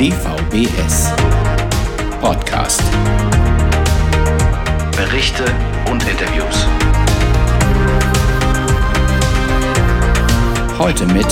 DVBS 0.00 1.12
Podcast. 2.20 2.80
Berichte 4.96 5.42
und 5.90 6.00
Interviews. 6.08 6.66
Heute 10.78 11.04
mit 11.06 11.26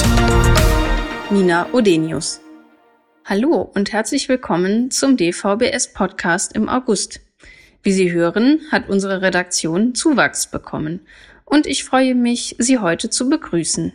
Nina 1.31 1.73
Odenius. 1.73 2.41
Hallo 3.25 3.71
und 3.73 3.93
herzlich 3.93 4.29
willkommen 4.29 4.91
zum 4.91 5.17
DVBS 5.17 5.93
Podcast 5.93 6.53
im 6.57 6.69
August. 6.69 7.21
Wie 7.85 7.93
Sie 7.93 8.11
hören, 8.11 8.63
hat 8.73 8.89
unsere 8.89 9.23
Redaktion 9.23 9.95
Zuwachs 9.95 10.51
bekommen 10.51 11.07
und 11.45 11.69
ich 11.69 11.85
freue 11.85 12.17
mich, 12.17 12.57
Sie 12.59 12.81
heute 12.81 13.11
zu 13.11 13.31
begrüßen. 13.31 13.93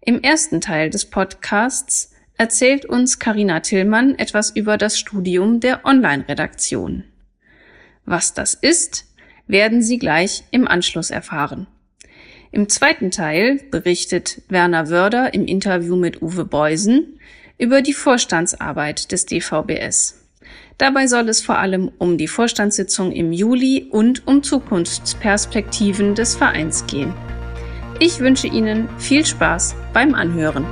Im 0.00 0.20
ersten 0.20 0.60
Teil 0.60 0.90
des 0.90 1.04
Podcasts 1.04 2.10
erzählt 2.36 2.84
uns 2.84 3.18
Karina 3.18 3.60
Tillmann 3.60 4.18
etwas 4.18 4.50
über 4.50 4.76
das 4.76 4.98
Studium 4.98 5.60
der 5.60 5.84
Online-Redaktion. 5.84 7.04
Was 8.04 8.34
das 8.34 8.54
ist, 8.54 9.06
werden 9.46 9.82
Sie 9.82 9.98
gleich 9.98 10.44
im 10.50 10.66
Anschluss 10.66 11.10
erfahren. 11.10 11.66
Im 12.50 12.68
zweiten 12.68 13.10
Teil 13.10 13.60
berichtet 13.70 14.42
Werner 14.48 14.88
Wörder 14.88 15.34
im 15.34 15.46
Interview 15.46 15.96
mit 15.96 16.22
Uwe 16.22 16.44
Beusen 16.44 17.18
über 17.58 17.82
die 17.82 17.92
Vorstandsarbeit 17.92 19.10
des 19.10 19.26
DVBS. 19.26 20.20
Dabei 20.78 21.06
soll 21.06 21.28
es 21.28 21.40
vor 21.40 21.58
allem 21.58 21.90
um 21.98 22.18
die 22.18 22.28
Vorstandssitzung 22.28 23.12
im 23.12 23.32
Juli 23.32 23.88
und 23.90 24.26
um 24.26 24.42
Zukunftsperspektiven 24.42 26.14
des 26.14 26.36
Vereins 26.36 26.86
gehen. 26.86 27.12
Ich 28.00 28.18
wünsche 28.20 28.48
Ihnen 28.48 28.88
viel 28.98 29.24
Spaß 29.24 29.76
beim 29.92 30.14
Anhören. 30.14 30.64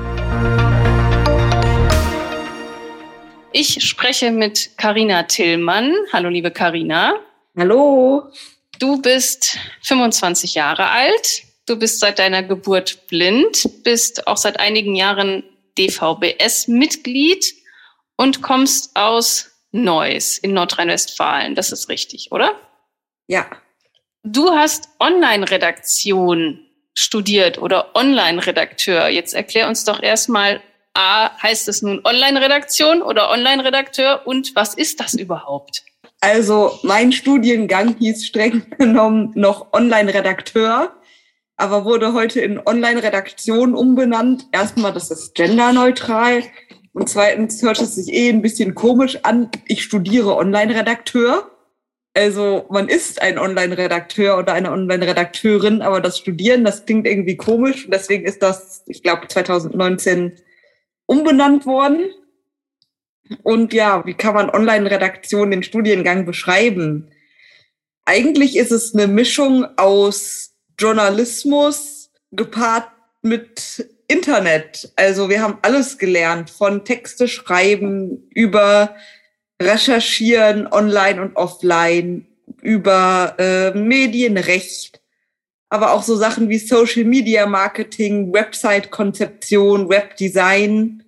Ich 3.54 3.86
spreche 3.86 4.30
mit 4.30 4.78
Karina 4.78 5.24
Tillmann. 5.24 5.94
Hallo, 6.10 6.30
liebe 6.30 6.50
Karina. 6.50 7.16
Hallo. 7.56 8.32
Du 8.78 9.02
bist 9.02 9.58
25 9.82 10.54
Jahre 10.54 10.88
alt. 10.88 11.42
Du 11.66 11.78
bist 11.78 12.00
seit 12.00 12.18
deiner 12.18 12.42
Geburt 12.42 13.06
blind, 13.08 13.84
bist 13.84 14.26
auch 14.26 14.38
seit 14.38 14.58
einigen 14.58 14.94
Jahren 14.94 15.44
DVBS-Mitglied 15.76 17.54
und 18.16 18.40
kommst 18.40 18.96
aus 18.96 19.50
Neuss 19.70 20.38
in 20.38 20.54
Nordrhein-Westfalen. 20.54 21.54
Das 21.54 21.72
ist 21.72 21.90
richtig, 21.90 22.32
oder? 22.32 22.58
Ja. 23.26 23.50
Du 24.22 24.50
hast 24.50 24.88
Online-Redaktion 24.98 26.66
studiert 26.94 27.58
oder 27.58 27.94
Online-Redakteur. 27.94 29.08
Jetzt 29.08 29.34
erklär 29.34 29.68
uns 29.68 29.84
doch 29.84 30.02
erstmal, 30.02 30.62
A, 30.94 31.30
heißt 31.42 31.68
es 31.68 31.82
nun 31.82 32.00
Online-Redaktion 32.04 33.02
oder 33.02 33.30
Online-Redakteur 33.30 34.26
und 34.26 34.54
was 34.54 34.74
ist 34.74 35.00
das 35.00 35.14
überhaupt? 35.14 35.84
Also 36.20 36.78
mein 36.82 37.12
Studiengang 37.12 37.96
hieß 37.98 38.26
streng 38.26 38.62
genommen 38.78 39.32
noch 39.34 39.72
Online-Redakteur, 39.72 40.94
aber 41.56 41.84
wurde 41.84 42.12
heute 42.12 42.40
in 42.40 42.60
Online-Redaktion 42.64 43.74
umbenannt. 43.74 44.46
Erstmal, 44.52 44.92
das 44.92 45.10
ist 45.10 45.34
genderneutral. 45.34 46.44
Und 46.92 47.08
zweitens 47.08 47.62
hört 47.62 47.80
es 47.80 47.94
sich 47.94 48.12
eh 48.12 48.28
ein 48.28 48.42
bisschen 48.42 48.74
komisch 48.74 49.18
an. 49.22 49.50
Ich 49.66 49.82
studiere 49.82 50.36
Online-Redakteur. 50.36 51.50
Also 52.14 52.66
man 52.68 52.88
ist 52.88 53.22
ein 53.22 53.38
Online-Redakteur 53.38 54.38
oder 54.38 54.52
eine 54.52 54.70
Online-Redakteurin, 54.70 55.80
aber 55.80 56.02
das 56.02 56.18
Studieren, 56.18 56.64
das 56.64 56.84
klingt 56.84 57.06
irgendwie 57.06 57.36
komisch. 57.36 57.86
Und 57.86 57.94
deswegen 57.94 58.26
ist 58.26 58.42
das, 58.42 58.84
ich 58.86 59.02
glaube, 59.02 59.26
2019 59.26 60.36
umbenannt 61.12 61.66
worden. 61.66 62.10
Und 63.42 63.74
ja, 63.74 64.04
wie 64.06 64.14
kann 64.14 64.34
man 64.34 64.48
Online-Redaktion 64.48 65.50
den 65.50 65.62
Studiengang 65.62 66.24
beschreiben? 66.24 67.10
Eigentlich 68.06 68.56
ist 68.56 68.72
es 68.72 68.94
eine 68.94 69.06
Mischung 69.06 69.66
aus 69.76 70.54
Journalismus 70.78 72.10
gepaart 72.30 72.88
mit 73.20 73.88
Internet. 74.08 74.90
Also 74.96 75.28
wir 75.28 75.42
haben 75.42 75.58
alles 75.60 75.98
gelernt, 75.98 76.48
von 76.48 76.84
Texte 76.84 77.28
schreiben 77.28 78.28
über 78.30 78.96
Recherchieren 79.60 80.66
online 80.66 81.20
und 81.20 81.36
offline, 81.36 82.26
über 82.62 83.36
äh, 83.38 83.70
Medienrecht, 83.78 85.00
aber 85.68 85.92
auch 85.92 86.02
so 86.02 86.16
Sachen 86.16 86.48
wie 86.48 86.58
Social 86.58 87.04
Media 87.04 87.46
Marketing, 87.46 88.32
Website 88.32 88.90
Konzeption, 88.90 89.88
Webdesign 89.88 91.01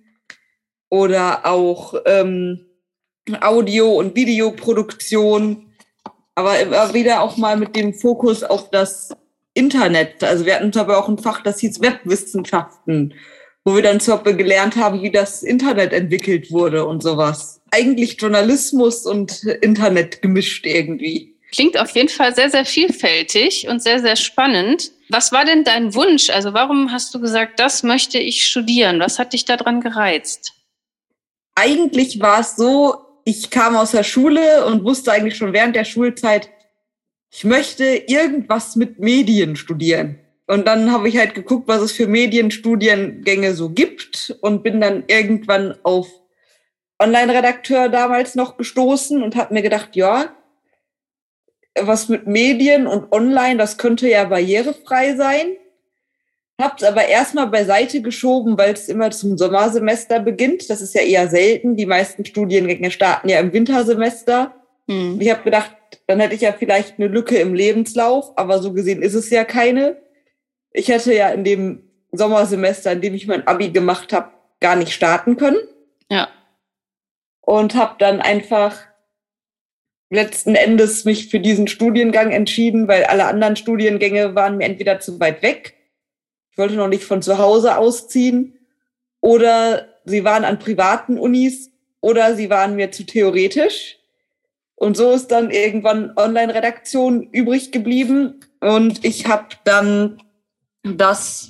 oder 0.89 1.45
auch 1.45 1.95
ähm, 2.05 2.65
Audio- 3.41 3.95
und 3.95 4.15
Videoproduktion, 4.15 5.73
aber 6.35 6.59
immer 6.59 6.93
wieder 6.93 7.21
auch 7.21 7.37
mal 7.37 7.57
mit 7.57 7.75
dem 7.75 7.93
Fokus 7.93 8.43
auf 8.43 8.69
das 8.69 9.09
Internet. 9.53 10.23
Also 10.23 10.45
wir 10.45 10.55
hatten 10.55 10.77
aber 10.77 10.97
auch 10.99 11.07
ein 11.07 11.17
Fach, 11.17 11.41
das 11.41 11.59
hieß 11.59 11.81
Webwissenschaften, 11.81 13.13
wo 13.63 13.75
wir 13.75 13.81
dann 13.81 13.99
zum 13.99 14.15
Beispiel 14.15 14.35
gelernt 14.35 14.75
haben, 14.75 15.01
wie 15.01 15.11
das 15.11 15.41
Internet 15.41 15.93
entwickelt 15.93 16.51
wurde 16.51 16.85
und 16.85 17.01
sowas. 17.01 17.61
Eigentlich 17.71 18.19
Journalismus 18.19 19.05
und 19.05 19.43
Internet 19.43 20.21
gemischt 20.21 20.65
irgendwie. 20.65 21.35
Klingt 21.51 21.79
auf 21.79 21.91
jeden 21.91 22.09
Fall 22.09 22.35
sehr, 22.35 22.49
sehr 22.49 22.65
vielfältig 22.65 23.67
und 23.69 23.81
sehr, 23.81 23.99
sehr 23.99 24.17
spannend. 24.17 24.91
Was 25.09 25.31
war 25.31 25.45
denn 25.45 25.63
dein 25.63 25.95
Wunsch? 25.95 26.29
Also 26.29 26.53
warum 26.53 26.91
hast 26.91 27.15
du 27.15 27.19
gesagt, 27.21 27.59
das 27.59 27.81
möchte 27.81 28.19
ich 28.19 28.45
studieren? 28.45 28.99
Was 28.99 29.19
hat 29.19 29.33
dich 29.33 29.45
daran 29.45 29.79
gereizt? 29.79 30.54
Eigentlich 31.55 32.19
war 32.19 32.41
es 32.41 32.55
so, 32.55 32.97
ich 33.23 33.49
kam 33.49 33.75
aus 33.75 33.91
der 33.91 34.03
Schule 34.03 34.65
und 34.65 34.83
wusste 34.83 35.11
eigentlich 35.11 35.37
schon 35.37 35.53
während 35.53 35.75
der 35.75 35.85
Schulzeit, 35.85 36.49
ich 37.31 37.43
möchte 37.43 37.85
irgendwas 37.85 38.75
mit 38.75 38.99
Medien 38.99 39.55
studieren. 39.55 40.19
Und 40.47 40.67
dann 40.67 40.91
habe 40.91 41.09
ich 41.09 41.17
halt 41.17 41.33
geguckt, 41.33 41.67
was 41.67 41.81
es 41.81 41.91
für 41.91 42.07
Medienstudiengänge 42.07 43.53
so 43.55 43.69
gibt 43.69 44.37
und 44.41 44.63
bin 44.63 44.79
dann 44.79 45.03
irgendwann 45.07 45.75
auf 45.83 46.07
Online-Redakteur 47.01 47.89
damals 47.89 48.35
noch 48.35 48.57
gestoßen 48.57 49.23
und 49.23 49.35
habe 49.35 49.53
mir 49.53 49.63
gedacht, 49.63 49.95
ja, 49.95 50.35
was 51.79 52.09
mit 52.09 52.27
Medien 52.27 52.87
und 52.87 53.11
Online, 53.11 53.57
das 53.57 53.77
könnte 53.77 54.07
ja 54.07 54.23
barrierefrei 54.25 55.15
sein. 55.15 55.57
Hab's 56.61 56.83
aber 56.83 57.05
erstmal 57.05 57.47
beiseite 57.47 58.01
geschoben, 58.01 58.57
weil 58.57 58.73
es 58.73 58.87
immer 58.87 59.11
zum 59.11 59.37
Sommersemester 59.37 60.19
beginnt. 60.21 60.69
Das 60.69 60.81
ist 60.81 60.95
ja 60.95 61.01
eher 61.01 61.27
selten. 61.27 61.75
Die 61.75 61.85
meisten 61.85 62.23
Studiengänge 62.23 62.91
starten 62.91 63.27
ja 63.27 63.39
im 63.39 63.51
Wintersemester. 63.51 64.55
Hm. 64.87 65.19
Ich 65.19 65.29
habe 65.29 65.43
gedacht, 65.43 65.75
dann 66.07 66.19
hätte 66.19 66.35
ich 66.35 66.41
ja 66.41 66.53
vielleicht 66.53 66.97
eine 66.97 67.07
Lücke 67.07 67.37
im 67.37 67.53
Lebenslauf, 67.53 68.37
aber 68.37 68.59
so 68.59 68.71
gesehen 68.71 69.01
ist 69.01 69.15
es 69.15 69.29
ja 69.29 69.43
keine. 69.43 69.97
Ich 70.71 70.87
hätte 70.87 71.13
ja 71.13 71.29
in 71.29 71.43
dem 71.43 71.83
Sommersemester, 72.11 72.91
in 72.93 73.01
dem 73.01 73.13
ich 73.13 73.27
mein 73.27 73.47
Abi 73.47 73.69
gemacht 73.69 74.13
habe, 74.13 74.31
gar 74.61 74.75
nicht 74.75 74.93
starten 74.93 75.37
können. 75.37 75.59
Ja. 76.09 76.29
Und 77.41 77.75
habe 77.75 77.95
dann 77.99 78.21
einfach 78.21 78.77
letzten 80.09 80.55
Endes 80.55 81.05
mich 81.05 81.29
für 81.29 81.39
diesen 81.39 81.67
Studiengang 81.67 82.31
entschieden, 82.31 82.87
weil 82.87 83.03
alle 83.05 83.25
anderen 83.25 83.55
Studiengänge 83.55 84.35
waren 84.35 84.57
mir 84.57 84.65
entweder 84.65 84.99
zu 84.99 85.19
weit 85.19 85.41
weg, 85.41 85.74
ich 86.55 86.57
wollte 86.57 86.75
noch 86.75 86.87
nicht 86.87 87.03
von 87.03 87.21
zu 87.21 87.37
Hause 87.37 87.77
ausziehen, 87.77 88.57
oder 89.19 89.89
sie 90.05 90.23
waren 90.23 90.45
an 90.45 90.57
privaten 90.57 91.17
Unis, 91.17 91.69
oder 91.99 92.33
sie 92.33 92.49
waren 92.49 92.77
mir 92.77 92.93
zu 92.93 93.05
theoretisch. 93.05 93.97
Und 94.75 94.95
so 94.95 95.11
ist 95.11 95.27
dann 95.27 95.51
irgendwann 95.51 96.13
Online-Redaktion 96.15 97.23
übrig 97.23 97.73
geblieben. 97.73 98.39
Und 98.61 99.03
ich 99.03 99.27
habe 99.27 99.47
dann 99.65 100.23
das 100.83 101.49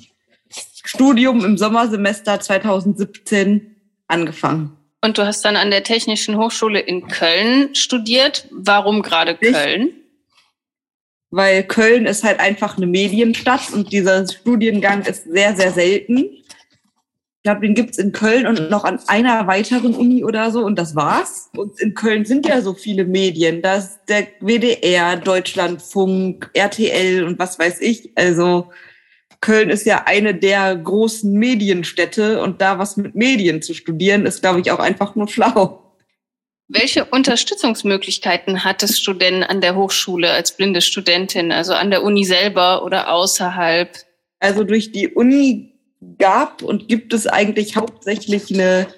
Studium 0.84 1.44
im 1.44 1.56
Sommersemester 1.56 2.40
2017 2.40 3.76
angefangen. 4.08 4.76
Und 5.02 5.18
du 5.18 5.24
hast 5.24 5.44
dann 5.44 5.54
an 5.54 5.70
der 5.70 5.84
Technischen 5.84 6.36
Hochschule 6.36 6.80
in 6.80 7.06
Köln 7.06 7.76
studiert. 7.76 8.48
Warum 8.50 9.02
gerade 9.02 9.36
Köln? 9.36 9.92
Weil 11.30 11.64
Köln 11.64 12.06
ist 12.06 12.24
halt 12.24 12.40
einfach 12.40 12.76
eine 12.76 12.86
Medienstadt 12.86 13.72
und 13.72 13.92
dieser 13.92 14.26
Studiengang 14.26 15.02
ist 15.02 15.24
sehr, 15.24 15.56
sehr 15.56 15.72
selten 15.72 16.30
glaube, 17.46 17.60
den 17.60 17.74
gibt's 17.74 17.98
in 17.98 18.10
Köln 18.10 18.44
und 18.44 18.70
noch 18.70 18.82
an 18.82 18.98
einer 19.06 19.46
weiteren 19.46 19.94
Uni 19.94 20.24
oder 20.24 20.50
so 20.50 20.64
und 20.64 20.76
das 20.76 20.96
war's. 20.96 21.48
Und 21.56 21.80
in 21.80 21.94
Köln 21.94 22.24
sind 22.24 22.44
ja 22.44 22.60
so 22.60 22.74
viele 22.74 23.04
Medien. 23.04 23.62
Da 23.62 23.76
ist 23.76 24.00
der 24.08 24.26
WDR, 24.40 25.16
Deutschlandfunk, 25.16 26.50
RTL 26.54 27.22
und 27.22 27.38
was 27.38 27.56
weiß 27.56 27.80
ich. 27.82 28.10
Also 28.16 28.72
Köln 29.40 29.70
ist 29.70 29.86
ja 29.86 30.02
eine 30.06 30.34
der 30.34 30.74
großen 30.74 31.32
Medienstädte 31.32 32.42
und 32.42 32.60
da 32.60 32.80
was 32.80 32.96
mit 32.96 33.14
Medien 33.14 33.62
zu 33.62 33.74
studieren, 33.74 34.26
ist, 34.26 34.40
glaube 34.40 34.58
ich, 34.58 34.72
auch 34.72 34.80
einfach 34.80 35.14
nur 35.14 35.28
schlau. 35.28 35.85
Welche 36.68 37.04
Unterstützungsmöglichkeiten 37.04 38.64
hattest 38.64 39.06
du 39.06 39.12
denn 39.12 39.44
an 39.44 39.60
der 39.60 39.76
Hochschule 39.76 40.32
als 40.32 40.56
blinde 40.56 40.80
Studentin, 40.80 41.52
also 41.52 41.74
an 41.74 41.90
der 41.90 42.02
Uni 42.02 42.24
selber 42.24 42.84
oder 42.84 43.12
außerhalb? 43.12 43.96
Also 44.40 44.64
durch 44.64 44.90
die 44.90 45.08
Uni 45.08 45.72
gab 46.18 46.62
und 46.62 46.88
gibt 46.88 47.12
es 47.12 47.26
eigentlich 47.26 47.76
hauptsächlich 47.76 48.52
eine 48.52 48.88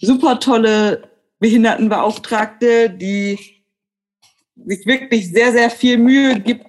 super 0.00 0.38
tolle 0.38 1.10
Behindertenbeauftragte, 1.40 2.90
die 2.90 3.38
sich 4.66 4.86
wirklich 4.86 5.30
sehr, 5.30 5.52
sehr 5.52 5.70
viel 5.70 5.98
Mühe 5.98 6.38
gibt 6.40 6.66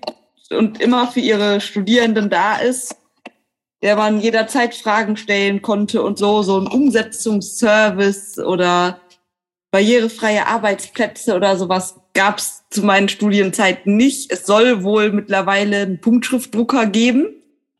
und 0.51 0.81
immer 0.81 1.07
für 1.07 1.19
ihre 1.19 1.59
Studierenden 1.59 2.29
da 2.29 2.57
ist, 2.57 2.95
der 3.81 3.95
man 3.97 4.19
jederzeit 4.21 4.73
Fragen 4.73 5.17
stellen 5.17 5.61
konnte 5.61 6.01
und 6.01 6.17
so, 6.17 6.43
so 6.43 6.59
ein 6.59 6.67
Umsetzungsservice 6.67 8.39
oder 8.39 9.01
barrierefreie 9.75 10.47
Arbeitsplätze 10.47 11.35
oder 11.35 11.57
sowas 11.57 11.99
gab 12.13 12.37
es 12.37 12.63
zu 12.69 12.81
meinen 12.81 13.09
Studienzeiten 13.09 13.97
nicht. 13.97 14.31
Es 14.31 14.45
soll 14.45 14.83
wohl 14.83 15.11
mittlerweile 15.11 15.81
einen 15.81 15.99
Punktschriftdrucker 15.99 16.85
geben 16.85 17.25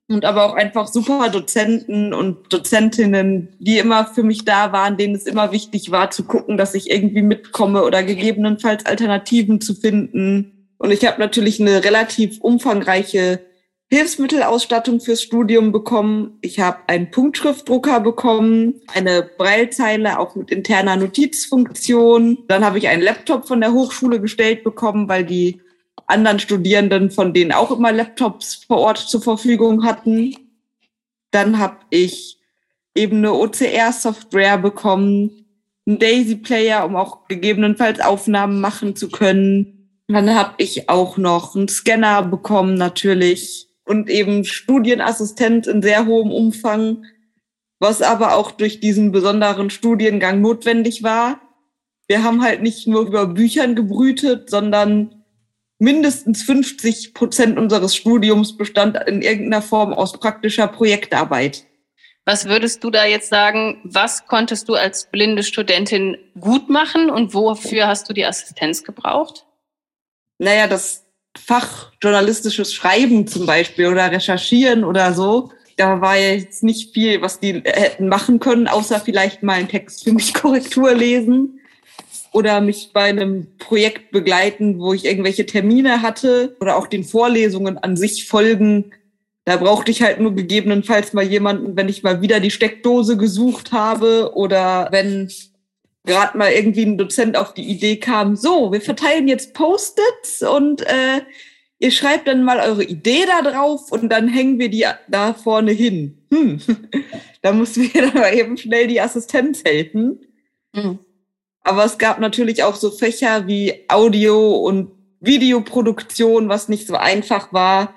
und 0.09 0.25
aber 0.25 0.43
auch 0.43 0.55
einfach 0.55 0.87
super 0.87 1.29
Dozenten 1.29 2.13
und 2.13 2.51
Dozentinnen, 2.51 3.55
die 3.59 3.77
immer 3.77 4.07
für 4.07 4.23
mich 4.23 4.43
da 4.43 4.73
waren, 4.73 4.97
denen 4.97 5.15
es 5.15 5.25
immer 5.25 5.53
wichtig 5.53 5.89
war 5.89 6.11
zu 6.11 6.25
gucken, 6.25 6.57
dass 6.57 6.75
ich 6.75 6.91
irgendwie 6.91 7.21
mitkomme 7.21 7.85
oder 7.85 8.03
gegebenenfalls 8.03 8.85
Alternativen 8.85 9.61
zu 9.61 9.73
finden. 9.73 10.67
Und 10.77 10.91
ich 10.91 11.05
habe 11.07 11.21
natürlich 11.21 11.61
eine 11.61 11.85
relativ 11.85 12.41
umfangreiche 12.41 13.39
Hilfsmittelausstattung 13.91 14.99
fürs 14.99 15.21
Studium 15.21 15.71
bekommen. 15.71 16.39
Ich 16.41 16.59
habe 16.59 16.79
einen 16.87 17.11
Punktschriftdrucker 17.11 17.99
bekommen, 17.99 18.81
eine 18.93 19.29
Breilzeile 19.37 20.19
auch 20.19 20.35
mit 20.35 20.49
interner 20.51 20.95
Notizfunktion. 20.95 22.39
Dann 22.47 22.65
habe 22.65 22.79
ich 22.79 22.87
einen 22.87 23.03
Laptop 23.03 23.47
von 23.47 23.61
der 23.61 23.73
Hochschule 23.73 24.19
gestellt 24.19 24.63
bekommen, 24.63 25.07
weil 25.07 25.23
die 25.23 25.61
anderen 26.07 26.39
Studierenden 26.39 27.11
von 27.11 27.33
denen 27.33 27.51
auch 27.51 27.71
immer 27.71 27.91
Laptops 27.91 28.55
vor 28.55 28.77
Ort 28.77 28.97
zur 28.97 29.21
Verfügung 29.21 29.83
hatten. 29.83 30.35
Dann 31.31 31.59
habe 31.59 31.77
ich 31.89 32.39
eben 32.95 33.17
eine 33.17 33.33
OCR-Software 33.33 34.57
bekommen, 34.57 35.45
einen 35.85 35.99
Daisy-Player, 35.99 36.85
um 36.85 36.95
auch 36.95 37.27
gegebenenfalls 37.27 37.99
Aufnahmen 37.99 38.61
machen 38.61 38.95
zu 38.95 39.09
können. 39.09 39.89
Dann 40.07 40.33
habe 40.33 40.53
ich 40.57 40.89
auch 40.89 41.17
noch 41.17 41.55
einen 41.55 41.67
Scanner 41.67 42.23
bekommen, 42.23 42.75
natürlich. 42.75 43.67
Und 43.85 44.09
eben 44.09 44.43
Studienassistent 44.43 45.67
in 45.67 45.81
sehr 45.81 46.05
hohem 46.05 46.31
Umfang, 46.31 47.05
was 47.79 48.01
aber 48.01 48.35
auch 48.35 48.51
durch 48.51 48.79
diesen 48.79 49.11
besonderen 49.11 49.69
Studiengang 49.69 50.41
notwendig 50.41 51.03
war. 51.03 51.39
Wir 52.07 52.23
haben 52.23 52.43
halt 52.43 52.61
nicht 52.61 52.87
nur 52.87 53.05
über 53.05 53.27
Büchern 53.27 53.75
gebrütet, 53.75 54.49
sondern 54.49 55.23
mindestens 55.79 56.43
50 56.43 57.13
Prozent 57.13 57.57
unseres 57.57 57.95
Studiums 57.95 58.57
bestand 58.57 58.97
in 59.07 59.21
irgendeiner 59.21 59.61
Form 59.61 59.93
aus 59.93 60.13
praktischer 60.13 60.67
Projektarbeit. 60.67 61.65
Was 62.25 62.45
würdest 62.45 62.83
du 62.83 62.89
da 62.89 63.05
jetzt 63.05 63.29
sagen, 63.29 63.81
was 63.83 64.25
konntest 64.25 64.67
du 64.67 64.73
als 64.73 65.11
blinde 65.11 65.43
Studentin 65.43 66.17
gut 66.39 66.69
machen 66.69 67.11
und 67.11 67.35
wofür 67.35 67.87
hast 67.87 68.09
du 68.09 68.13
die 68.13 68.25
Assistenz 68.25 68.83
gebraucht? 68.83 69.45
Naja, 70.39 70.67
das 70.67 71.04
Fach 71.37 71.91
journalistisches 72.01 72.73
Schreiben 72.73 73.27
zum 73.27 73.45
Beispiel 73.45 73.87
oder 73.87 74.11
Recherchieren 74.11 74.83
oder 74.83 75.13
so, 75.13 75.51
da 75.77 75.99
war 75.99 76.17
jetzt 76.17 76.63
nicht 76.63 76.93
viel, 76.93 77.21
was 77.21 77.39
die 77.39 77.61
hätten 77.65 78.07
machen 78.07 78.39
können, 78.39 78.67
außer 78.67 78.99
vielleicht 78.99 79.43
mal 79.43 79.53
einen 79.53 79.67
Text 79.67 80.03
für 80.03 80.13
mich 80.13 80.33
Korrektur 80.33 80.93
lesen 80.93 81.59
oder 82.31 82.61
mich 82.61 82.91
bei 82.93 83.03
einem 83.03 83.47
Projekt 83.57 84.11
begleiten, 84.11 84.79
wo 84.79 84.93
ich 84.93 85.05
irgendwelche 85.05 85.45
Termine 85.45 86.01
hatte 86.01 86.55
oder 86.59 86.77
auch 86.77 86.87
den 86.87 87.03
Vorlesungen 87.03 87.77
an 87.77 87.97
sich 87.97 88.27
folgen. 88.27 88.91
Da 89.45 89.57
brauchte 89.57 89.91
ich 89.91 90.01
halt 90.01 90.19
nur 90.19 90.33
gegebenenfalls 90.33 91.13
mal 91.13 91.23
jemanden, 91.23 91.75
wenn 91.75 91.89
ich 91.89 92.03
mal 92.03 92.21
wieder 92.21 92.39
die 92.39 92.51
Steckdose 92.51 93.15
gesucht 93.15 93.71
habe 93.71 94.31
oder 94.33 94.87
wenn 94.91 95.29
gerade 96.05 96.37
mal 96.37 96.51
irgendwie 96.51 96.85
ein 96.85 96.97
Dozent 96.97 97.37
auf 97.37 97.53
die 97.53 97.63
Idee 97.63 97.97
kam, 97.97 98.35
so, 98.35 98.71
wir 98.71 98.81
verteilen 98.81 99.27
jetzt 99.27 99.53
Post-its 99.53 100.41
und 100.43 100.81
äh, 100.81 101.21
ihr 101.79 101.91
schreibt 101.91 102.27
dann 102.27 102.43
mal 102.43 102.59
eure 102.59 102.83
Idee 102.83 103.25
da 103.25 103.41
drauf 103.41 103.91
und 103.91 104.09
dann 104.09 104.27
hängen 104.27 104.59
wir 104.59 104.69
die 104.69 104.85
da 105.07 105.33
vorne 105.33 105.71
hin. 105.71 106.25
Hm. 106.31 106.61
da 107.41 107.51
mussten 107.51 107.93
wir 107.93 108.11
dann 108.11 108.33
eben 108.33 108.57
schnell 108.57 108.87
die 108.87 109.01
Assistenz 109.01 109.63
helfen. 109.63 110.19
Mhm. 110.73 110.99
Aber 111.61 111.83
es 111.83 111.97
gab 111.97 112.19
natürlich 112.19 112.63
auch 112.63 112.75
so 112.75 112.91
Fächer 112.91 113.47
wie 113.47 113.85
Audio 113.87 114.55
und 114.55 114.91
Videoproduktion, 115.19 116.47
was 116.47 116.69
nicht 116.69 116.85
so 116.85 116.95
einfach 116.95 117.51
war. 117.53 117.95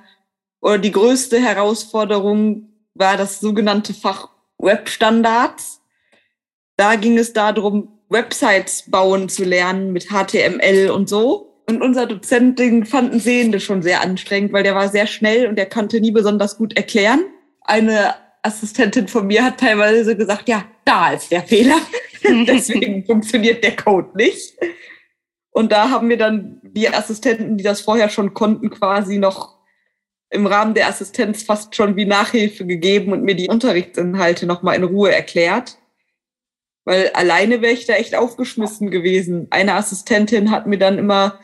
Oder 0.60 0.78
die 0.78 0.92
größte 0.92 1.38
Herausforderung 1.38 2.70
war 2.94 3.16
das 3.16 3.40
sogenannte 3.40 3.94
Fach 3.94 4.30
Webstandards. 4.58 5.82
Da 6.76 6.96
ging 6.96 7.18
es 7.18 7.32
darum, 7.32 7.97
Websites 8.08 8.84
bauen 8.90 9.28
zu 9.28 9.44
lernen 9.44 9.92
mit 9.92 10.08
HTML 10.08 10.90
und 10.90 11.08
so. 11.08 11.62
Und 11.68 11.82
unser 11.82 12.06
Dozent, 12.06 12.58
den 12.58 12.86
fanden 12.86 13.20
Sehende 13.20 13.60
schon 13.60 13.82
sehr 13.82 14.00
anstrengend, 14.00 14.52
weil 14.52 14.62
der 14.62 14.74
war 14.74 14.88
sehr 14.88 15.06
schnell 15.06 15.46
und 15.46 15.56
der 15.56 15.68
konnte 15.68 16.00
nie 16.00 16.12
besonders 16.12 16.56
gut 16.56 16.76
erklären. 16.76 17.26
Eine 17.60 18.14
Assistentin 18.42 19.08
von 19.08 19.26
mir 19.26 19.44
hat 19.44 19.60
teilweise 19.60 20.16
gesagt, 20.16 20.48
ja, 20.48 20.64
da 20.84 21.12
ist 21.12 21.30
der 21.30 21.42
Fehler. 21.42 21.76
Deswegen 22.24 23.04
funktioniert 23.04 23.62
der 23.62 23.76
Code 23.76 24.08
nicht. 24.14 24.56
Und 25.50 25.72
da 25.72 25.90
haben 25.90 26.08
wir 26.08 26.16
dann 26.16 26.60
die 26.62 26.88
Assistenten, 26.88 27.58
die 27.58 27.64
das 27.64 27.80
vorher 27.82 28.08
schon 28.08 28.32
konnten, 28.32 28.70
quasi 28.70 29.18
noch 29.18 29.58
im 30.30 30.46
Rahmen 30.46 30.74
der 30.74 30.88
Assistenz 30.88 31.42
fast 31.42 31.74
schon 31.74 31.96
wie 31.96 32.04
Nachhilfe 32.04 32.66
gegeben 32.66 33.12
und 33.12 33.22
mir 33.22 33.34
die 33.34 33.48
Unterrichtsinhalte 33.48 34.46
nochmal 34.46 34.76
in 34.76 34.84
Ruhe 34.84 35.12
erklärt. 35.12 35.78
Weil 36.88 37.10
alleine 37.10 37.60
wäre 37.60 37.74
ich 37.74 37.86
da 37.86 37.94
echt 37.94 38.14
aufgeschmissen 38.14 38.90
gewesen. 38.90 39.46
Eine 39.50 39.74
Assistentin 39.74 40.50
hat 40.50 40.66
mir 40.66 40.78
dann 40.78 40.98
immer 40.98 41.38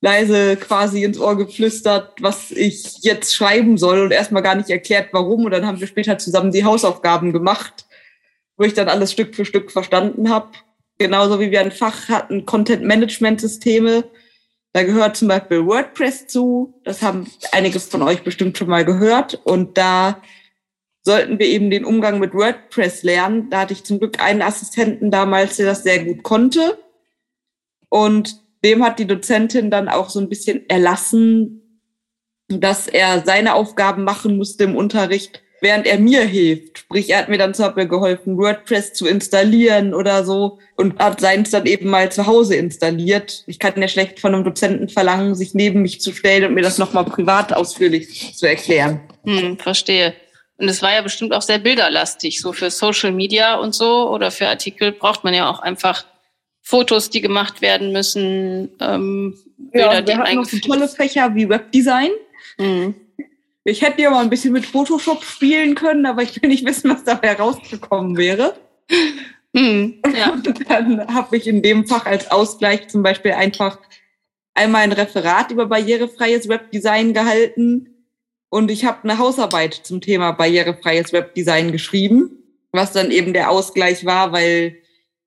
leise 0.00 0.56
quasi 0.56 1.04
ins 1.04 1.18
Ohr 1.18 1.36
geflüstert, 1.36 2.22
was 2.22 2.50
ich 2.50 3.02
jetzt 3.02 3.34
schreiben 3.34 3.76
soll 3.76 4.00
und 4.00 4.10
erstmal 4.12 4.42
gar 4.42 4.54
nicht 4.54 4.70
erklärt, 4.70 5.10
warum. 5.12 5.44
Und 5.44 5.50
dann 5.50 5.66
haben 5.66 5.80
wir 5.80 5.86
später 5.86 6.16
zusammen 6.16 6.52
die 6.52 6.64
Hausaufgaben 6.64 7.32
gemacht 7.32 7.84
wo 8.60 8.64
ich 8.64 8.74
dann 8.74 8.90
alles 8.90 9.10
Stück 9.10 9.34
für 9.34 9.46
Stück 9.46 9.72
verstanden 9.72 10.28
habe. 10.28 10.50
Genauso 10.98 11.40
wie 11.40 11.50
wir 11.50 11.62
ein 11.62 11.72
Fach 11.72 12.10
hatten, 12.10 12.44
Content-Management-Systeme. 12.44 14.04
Da 14.74 14.82
gehört 14.82 15.16
zum 15.16 15.28
Beispiel 15.28 15.64
WordPress 15.64 16.26
zu. 16.26 16.78
Das 16.84 17.00
haben 17.00 17.26
einige 17.52 17.80
von 17.80 18.02
euch 18.02 18.22
bestimmt 18.22 18.58
schon 18.58 18.68
mal 18.68 18.84
gehört. 18.84 19.40
Und 19.44 19.78
da 19.78 20.20
sollten 21.02 21.38
wir 21.38 21.46
eben 21.46 21.70
den 21.70 21.84
Umgang 21.84 22.18
mit 22.18 22.34
WordPress 22.34 23.02
lernen. 23.02 23.48
Da 23.50 23.60
hatte 23.60 23.72
ich 23.72 23.84
zum 23.84 23.98
Glück 23.98 24.22
einen 24.22 24.42
Assistenten 24.42 25.10
damals, 25.10 25.56
der 25.56 25.66
das 25.66 25.82
sehr 25.82 26.04
gut 26.04 26.22
konnte. 26.22 26.78
Und 27.88 28.40
dem 28.64 28.84
hat 28.84 28.98
die 28.98 29.06
Dozentin 29.06 29.70
dann 29.70 29.88
auch 29.88 30.10
so 30.10 30.20
ein 30.20 30.28
bisschen 30.28 30.68
erlassen, 30.68 31.82
dass 32.48 32.86
er 32.86 33.22
seine 33.24 33.54
Aufgaben 33.54 34.04
machen 34.04 34.36
musste 34.36 34.64
im 34.64 34.76
Unterricht 34.76 35.42
während 35.60 35.86
er 35.86 35.98
mir 35.98 36.22
hilft. 36.22 36.78
Sprich, 36.78 37.10
er 37.10 37.18
hat 37.18 37.28
mir 37.28 37.38
dann 37.38 37.54
zum 37.54 37.66
Beispiel 37.66 37.88
geholfen, 37.88 38.36
WordPress 38.36 38.92
zu 38.92 39.06
installieren 39.06 39.94
oder 39.94 40.24
so 40.24 40.58
und 40.76 40.98
hat 40.98 41.20
seins 41.20 41.50
dann 41.50 41.66
eben 41.66 41.88
mal 41.88 42.10
zu 42.10 42.26
Hause 42.26 42.56
installiert. 42.56 43.44
Ich 43.46 43.58
kann 43.58 43.80
ja 43.80 43.88
schlecht 43.88 44.20
von 44.20 44.34
einem 44.34 44.44
Dozenten 44.44 44.88
verlangen, 44.88 45.34
sich 45.34 45.54
neben 45.54 45.82
mich 45.82 46.00
zu 46.00 46.12
stellen 46.12 46.44
und 46.46 46.54
mir 46.54 46.62
das 46.62 46.78
nochmal 46.78 47.04
privat 47.04 47.52
ausführlich 47.52 48.34
zu 48.36 48.46
erklären. 48.46 49.00
Hm, 49.24 49.58
verstehe. 49.58 50.14
Und 50.60 50.68
es 50.68 50.82
war 50.82 50.92
ja 50.92 51.00
bestimmt 51.00 51.32
auch 51.32 51.40
sehr 51.40 51.58
bilderlastig. 51.58 52.40
So 52.40 52.52
für 52.52 52.70
Social 52.70 53.12
Media 53.12 53.54
und 53.54 53.74
so 53.74 54.10
oder 54.10 54.30
für 54.30 54.46
Artikel 54.46 54.92
braucht 54.92 55.24
man 55.24 55.32
ja 55.32 55.48
auch 55.48 55.60
einfach 55.60 56.04
Fotos, 56.60 57.08
die 57.08 57.22
gemacht 57.22 57.62
werden 57.62 57.92
müssen. 57.92 58.68
Ähm, 58.78 59.38
Bilder, 59.56 59.86
ja, 59.86 59.92
wir 59.94 60.02
die 60.02 60.14
hatten 60.16 60.36
noch 60.36 60.44
so 60.44 60.58
tolle 60.58 60.86
Fächer 60.86 61.34
wie 61.34 61.48
Webdesign. 61.48 62.10
Mhm. 62.58 62.94
Ich 63.64 63.80
hätte 63.80 64.02
ja 64.02 64.10
mal 64.10 64.22
ein 64.22 64.28
bisschen 64.28 64.52
mit 64.52 64.66
Photoshop 64.66 65.24
spielen 65.24 65.74
können, 65.74 66.04
aber 66.04 66.22
ich 66.22 66.40
will 66.40 66.50
nicht 66.50 66.66
wissen, 66.66 66.90
was 66.90 67.04
dabei 67.04 67.32
rausgekommen 67.32 68.18
wäre. 68.18 68.54
Hm, 69.56 70.02
ja. 70.14 70.30
Und 70.32 70.68
dann 70.68 71.14
habe 71.14 71.38
ich 71.38 71.46
in 71.46 71.62
dem 71.62 71.86
Fach 71.86 72.04
als 72.04 72.30
Ausgleich 72.30 72.88
zum 72.88 73.02
Beispiel 73.02 73.32
einfach 73.32 73.78
einmal 74.52 74.82
ein 74.82 74.92
Referat 74.92 75.52
über 75.52 75.66
barrierefreies 75.66 76.48
Webdesign 76.48 77.14
gehalten 77.14 77.99
und 78.50 78.70
ich 78.70 78.84
habe 78.84 78.98
eine 79.04 79.18
Hausarbeit 79.18 79.74
zum 79.74 80.00
Thema 80.00 80.32
barrierefreies 80.32 81.12
Webdesign 81.12 81.72
geschrieben, 81.72 82.30
was 82.72 82.92
dann 82.92 83.10
eben 83.10 83.32
der 83.32 83.50
Ausgleich 83.50 84.04
war, 84.04 84.32
weil 84.32 84.76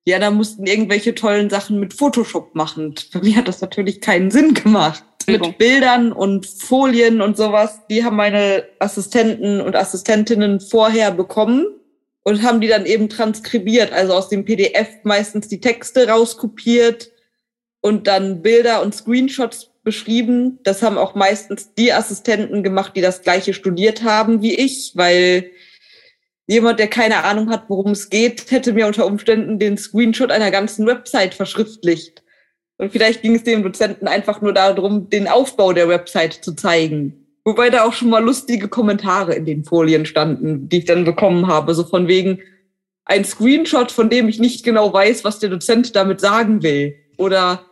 ja, 0.06 0.20
da 0.20 0.32
mussten 0.32 0.68
irgendwelche 0.68 1.16
tollen 1.16 1.50
Sachen 1.50 1.80
mit 1.80 1.94
Photoshop 1.94 2.56
machen. 2.56 2.94
Für 3.12 3.20
mich 3.20 3.38
hat 3.38 3.48
das 3.48 3.62
natürlich 3.62 4.02
keinen 4.02 4.32
Sinn 4.32 4.54
gemacht 4.54 5.04
mit 5.28 5.58
Bildern 5.58 6.12
und 6.12 6.46
Folien 6.46 7.22
und 7.22 7.38
sowas. 7.38 7.80
Die 7.90 8.04
haben 8.04 8.18
meine 8.18 8.66
Assistenten 8.80 9.62
und 9.62 9.78
Assistentinnen 9.78 10.60
vorher 10.60 11.12
bekommen 11.12 11.66
und 12.24 12.44
haben 12.44 12.60
die 12.60 12.68
dann 12.68 12.86
eben 12.86 13.08
transkribiert, 13.08 13.94
also 13.94 14.14
aus 14.14 14.28
dem 14.28 14.44
PDF 14.44 14.90
meistens 15.04 15.48
die 15.48 15.62
Texte 15.62 16.10
rauskopiert 16.10 17.12
und 17.80 18.08
dann 18.08 18.42
Bilder 18.42 18.82
und 18.82 18.94
Screenshots 18.94 19.70
beschrieben. 19.84 20.60
Das 20.64 20.82
haben 20.82 20.98
auch 20.98 21.16
meistens 21.16 21.74
die 21.74 21.94
Assistenten 21.94 22.64
gemacht, 22.64 22.94
die 22.96 23.02
das 23.02 23.22
gleiche 23.22 23.54
studiert 23.54 24.04
haben 24.04 24.42
wie 24.42 24.56
ich, 24.56 24.94
weil 24.96 25.52
jemand, 26.48 26.80
der 26.80 26.88
keine 26.88 27.24
Ahnung 27.24 27.50
hat, 27.50 27.66
worum 27.70 27.92
es 27.92 28.10
geht, 28.10 28.52
hätte 28.52 28.74
mir 28.74 28.88
unter 28.88 29.06
Umständen 29.06 29.60
den 29.60 29.78
Screenshot 29.78 30.32
einer 30.32 30.52
ganzen 30.52 30.86
Website 30.86 31.34
verschriftlicht. 31.34 32.24
Und 32.78 32.92
vielleicht 32.92 33.22
ging 33.22 33.36
es 33.36 33.44
dem 33.44 33.64
Dozenten 33.64 34.08
einfach 34.08 34.42
nur 34.42 34.54
darum, 34.54 35.10
den 35.10 35.28
Aufbau 35.28 35.74
der 35.74 35.88
Website 35.88 36.34
zu 36.34 36.54
zeigen. 36.54 37.24
Wobei 37.46 37.70
da 37.70 37.84
auch 37.84 37.94
schon 37.94 38.10
mal 38.10 38.24
lustige 38.24 38.68
Kommentare 38.68 39.36
in 39.36 39.46
den 39.46 39.64
Folien 39.64 40.06
standen, 40.06 40.70
die 40.70 40.80
ich 40.80 40.86
dann 40.86 41.04
bekommen 41.04 41.48
habe. 41.48 41.76
So 41.76 41.84
von 41.84 42.08
wegen 42.08 42.40
ein 43.06 43.26
Screenshot, 43.26 43.92
von 43.92 44.10
dem 44.10 44.30
ich 44.30 44.40
nicht 44.40 44.64
genau 44.64 44.94
weiß, 44.94 45.24
was 45.24 45.40
der 45.40 45.50
Dozent 45.50 45.96
damit 45.96 46.22
sagen 46.22 46.64
will. 46.64 46.96
Oder 47.18 47.66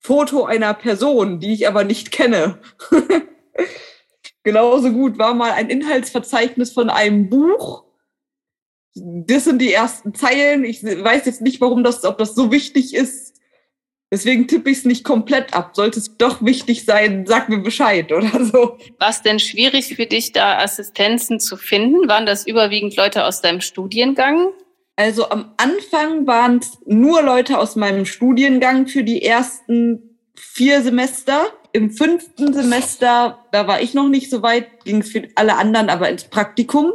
Foto 0.00 0.44
einer 0.44 0.72
Person, 0.74 1.40
die 1.40 1.52
ich 1.52 1.68
aber 1.68 1.84
nicht 1.84 2.10
kenne. 2.10 2.58
Genauso 4.42 4.90
gut 4.92 5.18
war 5.18 5.34
mal 5.34 5.52
ein 5.52 5.68
Inhaltsverzeichnis 5.68 6.72
von 6.72 6.88
einem 6.88 7.28
Buch. 7.28 7.84
Das 8.94 9.44
sind 9.44 9.60
die 9.60 9.72
ersten 9.72 10.14
Zeilen. 10.14 10.64
Ich 10.64 10.82
weiß 10.82 11.26
jetzt 11.26 11.42
nicht, 11.42 11.60
warum 11.60 11.84
das, 11.84 12.04
ob 12.04 12.16
das 12.16 12.34
so 12.34 12.50
wichtig 12.50 12.94
ist. 12.94 13.30
Deswegen 14.12 14.48
tippe 14.48 14.70
ich 14.70 14.78
es 14.78 14.84
nicht 14.84 15.04
komplett 15.04 15.54
ab. 15.54 15.76
Sollte 15.76 16.00
es 16.00 16.16
doch 16.16 16.42
wichtig 16.42 16.84
sein, 16.84 17.26
sag 17.26 17.48
mir 17.48 17.58
Bescheid 17.58 18.10
oder 18.12 18.44
so. 18.44 18.78
War 18.98 19.10
es 19.10 19.22
denn 19.22 19.38
schwierig 19.38 19.94
für 19.94 20.06
dich, 20.06 20.32
da 20.32 20.58
Assistenzen 20.58 21.38
zu 21.38 21.56
finden? 21.56 22.08
Waren 22.08 22.26
das 22.26 22.46
überwiegend 22.46 22.96
Leute 22.96 23.24
aus 23.24 23.42
deinem 23.42 23.60
Studiengang? 23.60 24.48
Also 25.00 25.30
am 25.30 25.54
Anfang 25.56 26.26
waren 26.26 26.58
es 26.58 26.76
nur 26.84 27.22
Leute 27.22 27.58
aus 27.58 27.74
meinem 27.74 28.04
Studiengang 28.04 28.86
für 28.86 29.02
die 29.02 29.22
ersten 29.22 30.18
vier 30.34 30.82
Semester. 30.82 31.46
Im 31.72 31.90
fünften 31.90 32.52
Semester, 32.52 33.46
da 33.50 33.66
war 33.66 33.80
ich 33.80 33.94
noch 33.94 34.10
nicht 34.10 34.28
so 34.28 34.42
weit, 34.42 34.84
ging 34.84 35.00
es 35.00 35.08
für 35.08 35.26
alle 35.36 35.56
anderen 35.56 35.88
aber 35.88 36.10
ins 36.10 36.24
Praktikum 36.24 36.92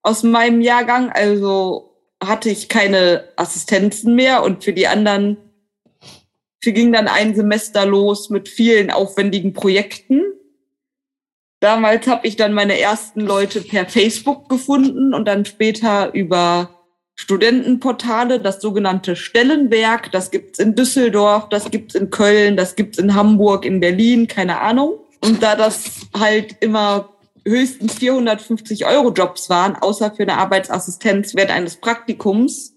aus 0.00 0.22
meinem 0.22 0.62
Jahrgang. 0.62 1.10
Also 1.10 1.98
hatte 2.24 2.48
ich 2.48 2.70
keine 2.70 3.28
Assistenzen 3.36 4.14
mehr 4.14 4.42
und 4.42 4.64
für 4.64 4.72
die 4.72 4.86
anderen 4.86 5.36
ging 6.62 6.94
dann 6.94 7.08
ein 7.08 7.34
Semester 7.34 7.84
los 7.84 8.30
mit 8.30 8.48
vielen 8.48 8.90
aufwendigen 8.90 9.52
Projekten. 9.52 10.22
Damals 11.60 12.06
habe 12.06 12.26
ich 12.26 12.36
dann 12.36 12.54
meine 12.54 12.80
ersten 12.80 13.20
Leute 13.20 13.60
per 13.60 13.84
Facebook 13.84 14.48
gefunden 14.48 15.12
und 15.12 15.26
dann 15.26 15.44
später 15.44 16.14
über 16.14 16.78
Studentenportale, 17.14 18.40
das 18.40 18.60
sogenannte 18.60 19.16
Stellenwerk. 19.16 20.10
Das 20.12 20.30
gibt's 20.30 20.58
in 20.58 20.74
Düsseldorf, 20.74 21.48
das 21.48 21.70
gibt's 21.70 21.94
in 21.94 22.10
Köln, 22.10 22.56
das 22.56 22.74
gibt's 22.74 22.98
in 22.98 23.14
Hamburg, 23.14 23.64
in 23.64 23.80
Berlin, 23.80 24.26
keine 24.26 24.60
Ahnung. 24.60 24.98
Und 25.20 25.42
da 25.42 25.54
das 25.54 26.06
halt 26.18 26.56
immer 26.60 27.10
höchstens 27.46 27.94
450 27.94 28.86
Euro 28.86 29.12
Jobs 29.12 29.50
waren, 29.50 29.76
außer 29.76 30.12
für 30.12 30.22
eine 30.22 30.38
Arbeitsassistenz 30.38 31.34
während 31.34 31.52
eines 31.52 31.76
Praktikums, 31.76 32.74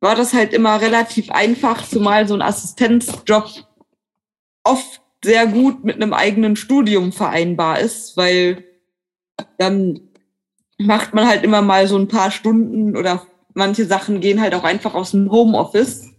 war 0.00 0.14
das 0.14 0.34
halt 0.34 0.52
immer 0.52 0.80
relativ 0.80 1.30
einfach, 1.30 1.86
zumal 1.86 2.28
so 2.28 2.34
ein 2.34 2.42
Assistenzjob 2.42 3.48
oft 4.64 5.00
sehr 5.24 5.46
gut 5.46 5.84
mit 5.84 5.96
einem 5.96 6.12
eigenen 6.12 6.56
Studium 6.56 7.12
vereinbar 7.12 7.80
ist, 7.80 8.16
weil 8.16 8.64
dann 9.58 10.00
macht 10.78 11.14
man 11.14 11.26
halt 11.26 11.42
immer 11.44 11.62
mal 11.62 11.86
so 11.86 11.96
ein 11.96 12.08
paar 12.08 12.30
Stunden 12.30 12.96
oder 12.96 13.26
manche 13.56 13.86
Sachen 13.86 14.20
gehen 14.20 14.40
halt 14.40 14.54
auch 14.54 14.64
einfach 14.64 14.94
aus 14.94 15.10
dem 15.12 15.30
Homeoffice. 15.30 16.10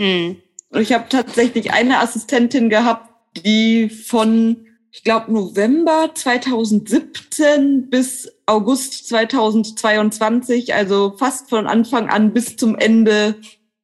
Hm. 0.00 0.36
Und 0.70 0.80
ich 0.80 0.92
habe 0.92 1.08
tatsächlich 1.08 1.72
eine 1.72 1.98
Assistentin 1.98 2.70
gehabt, 2.70 3.10
die 3.44 3.88
von, 3.88 4.66
ich 4.92 5.02
glaube, 5.02 5.32
November 5.32 6.10
2017 6.14 7.90
bis 7.90 8.32
August 8.46 9.08
2022, 9.08 10.74
also 10.74 11.14
fast 11.18 11.50
von 11.50 11.66
Anfang 11.66 12.08
an 12.08 12.32
bis 12.32 12.56
zum 12.56 12.76
Ende, 12.76 13.36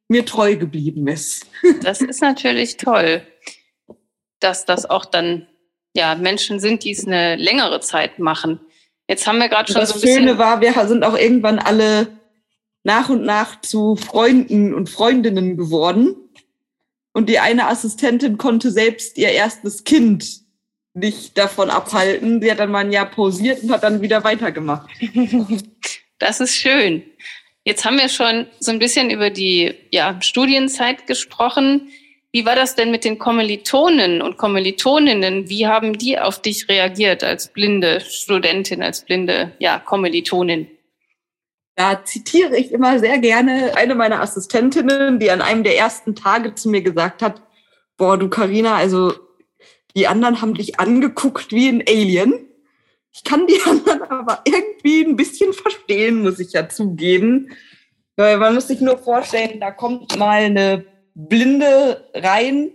mir 0.09 0.25
treu 0.25 0.57
geblieben 0.57 1.07
ist. 1.07 1.47
Das 1.83 2.01
ist 2.01 2.23
natürlich 2.23 2.77
toll, 2.77 3.23
dass 4.41 4.65
das 4.65 4.89
auch 4.89 5.05
dann 5.05 5.47
ja 5.95 6.15
Menschen 6.15 6.61
sind, 6.61 6.85
die 6.85 6.93
es 6.93 7.07
eine 7.07 7.37
längere 7.37 7.81
Zeit 7.81 8.19
machen. 8.19 8.61
Jetzt 9.09 9.27
haben 9.27 9.39
wir 9.39 9.49
gerade 9.49 9.71
schon 9.71 9.81
das 9.81 9.91
so 9.91 9.97
ein 9.97 10.01
bisschen. 10.01 10.27
Das 10.27 10.33
Schöne 10.33 10.39
war, 10.39 10.61
wir 10.61 10.87
sind 10.87 11.05
auch 11.05 11.17
irgendwann 11.17 11.59
alle 11.59 12.20
nach 12.83 13.09
und 13.09 13.25
nach 13.25 13.61
zu 13.61 13.97
Freunden 13.97 14.75
und 14.75 14.89
Freundinnen 14.89 15.57
geworden. 15.57 16.17
Und 17.13 17.29
die 17.29 17.39
eine 17.39 17.67
Assistentin 17.67 18.39
konnte 18.39 18.71
selbst 18.71 19.19
ihr 19.19 19.31
erstes 19.31 19.85
Kind 19.85 20.41
nicht 20.95 21.37
davon 21.39 21.71
abhalten. 21.71 22.41
Sie 22.41 22.51
hat 22.51 22.61
dann 22.61 22.71
mal 22.71 22.85
ein 22.85 22.93
Jahr 22.93 23.07
pausiert 23.07 23.63
und 23.63 23.71
hat 23.71 23.83
dann 23.83 24.03
wieder 24.03 24.25
weitergemacht. 24.25 24.89
Das 26.23 26.39
ist 26.39 26.55
schön. 26.55 27.03
Jetzt 27.65 27.87
haben 27.87 27.97
wir 27.97 28.11
schon 28.11 28.47
so 28.59 28.71
ein 28.71 28.79
bisschen 28.79 29.09
über 29.09 29.31
die 29.31 29.75
ja, 29.91 30.21
Studienzeit 30.21 31.07
gesprochen. 31.07 31.89
Wie 32.31 32.45
war 32.45 32.55
das 32.55 32.75
denn 32.75 32.91
mit 32.91 33.05
den 33.05 33.19
Kommilitonen 33.19 34.21
und 34.21 34.37
Kommilitoninnen? 34.37 35.49
Wie 35.49 35.67
haben 35.67 35.97
die 35.97 36.19
auf 36.19 36.43
dich 36.43 36.69
reagiert 36.69 37.25
als 37.25 37.49
blinde 37.49 38.03
Studentin, 38.03 38.83
als 38.83 39.03
blinde 39.03 39.53
ja, 39.59 39.79
Kommilitonin? 39.79 40.67
Da 41.81 42.05
zitiere 42.05 42.59
ich 42.59 42.73
immer 42.73 42.99
sehr 42.99 43.17
gerne 43.17 43.75
eine 43.75 43.95
meiner 43.95 44.21
Assistentinnen, 44.21 45.19
die 45.19 45.31
an 45.31 45.41
einem 45.41 45.65
der 45.65 45.79
ersten 45.79 46.15
Tage 46.15 46.55
zu 46.55 46.69
mir 46.69 46.83
gesagt 46.83 47.23
hat, 47.23 47.41
boah, 47.97 48.19
du 48.19 48.29
Karina, 48.29 48.77
also 48.77 49.15
die 49.97 50.07
anderen 50.07 50.43
haben 50.43 50.53
dich 50.53 50.79
angeguckt 50.79 51.53
wie 51.53 51.71
ein 51.71 51.83
Alien. 51.89 52.35
Ich 53.13 53.25
kann 53.25 53.47
die 53.47 53.59
anderen 53.67 54.03
aber 54.03 54.43
irgendwie 54.45 55.07
ein 55.07 55.17
bisschen 55.17 55.55
verstehen, 55.55 56.21
muss 56.21 56.39
ich 56.39 56.53
ja 56.53 56.69
zugeben. 56.69 57.49
Weil 58.15 58.37
man 58.37 58.55
muss 58.55 58.69
sich 58.69 58.83
nur 58.83 58.99
vorstellen, 58.99 59.59
da 59.59 59.71
kommt 59.71 60.19
mal 60.19 60.43
eine 60.43 60.85
Blinde 61.15 62.11
rein, 62.13 62.73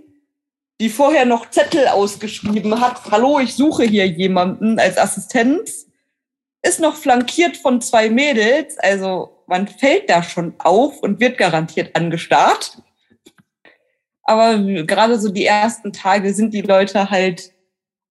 die 0.81 0.89
vorher 0.89 1.25
noch 1.25 1.51
Zettel 1.51 1.89
ausgeschrieben 1.89 2.81
hat. 2.81 3.12
Hallo, 3.12 3.39
ich 3.39 3.53
suche 3.53 3.83
hier 3.83 4.07
jemanden 4.07 4.79
als 4.79 4.97
Assistenz. 4.97 5.84
Ist 6.65 6.79
noch 6.79 6.95
flankiert 6.95 7.57
von 7.57 7.79
zwei 7.79 8.10
Mädels. 8.10 8.77
Also 8.79 9.43
man 9.45 9.67
fällt 9.67 10.10
da 10.10 10.24
schon 10.24 10.55
auf 10.57 11.00
und 11.03 11.19
wird 11.19 11.38
garantiert 11.38 11.95
angestarrt. 11.95 12.81
Aber 14.24 14.57
gerade 14.57 15.19
so 15.19 15.29
die 15.29 15.45
ersten 15.45 15.93
Tage 15.93 16.34
sind 16.34 16.55
die 16.55 16.62
Leute 16.62 17.12
halt 17.12 17.53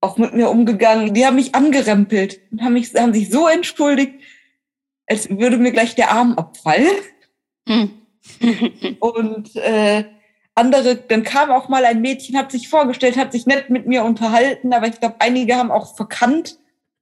auch 0.00 0.18
mit 0.18 0.34
mir 0.34 0.50
umgegangen. 0.50 1.14
Die 1.14 1.26
haben 1.26 1.34
mich 1.34 1.54
angerempelt 1.56 2.38
und 2.52 2.62
haben, 2.62 2.75
mich, 2.75 2.94
haben 2.94 3.12
sich 3.12 3.30
so 3.30 3.49
entschuldigt, 3.49 4.20
als 5.08 5.28
würde 5.28 5.56
mir 5.56 5.73
gleich 5.73 5.96
der 5.96 6.12
Arm 6.12 6.34
abfallen. 6.34 6.96
Hm. 7.68 7.90
und 9.00 9.56
äh, 9.56 10.04
andere, 10.54 10.94
dann 10.94 11.25
kam 11.25 11.50
auch 11.50 11.68
mal 11.68 11.84
ein 11.84 12.00
Mädchen, 12.00 12.37
hat 12.37 12.52
sich 12.52 12.68
vorgestellt, 12.68 13.16
hat 13.16 13.32
sich 13.32 13.46
nett 13.46 13.70
mit 13.70 13.88
mir 13.88 14.04
unterhalten, 14.04 14.73
aber 14.73 14.87
ich 14.87 15.00
glaube, 15.00 15.16
einige 15.18 15.56
haben 15.56 15.73
auch 15.73 15.96
verkannt, 15.96 16.58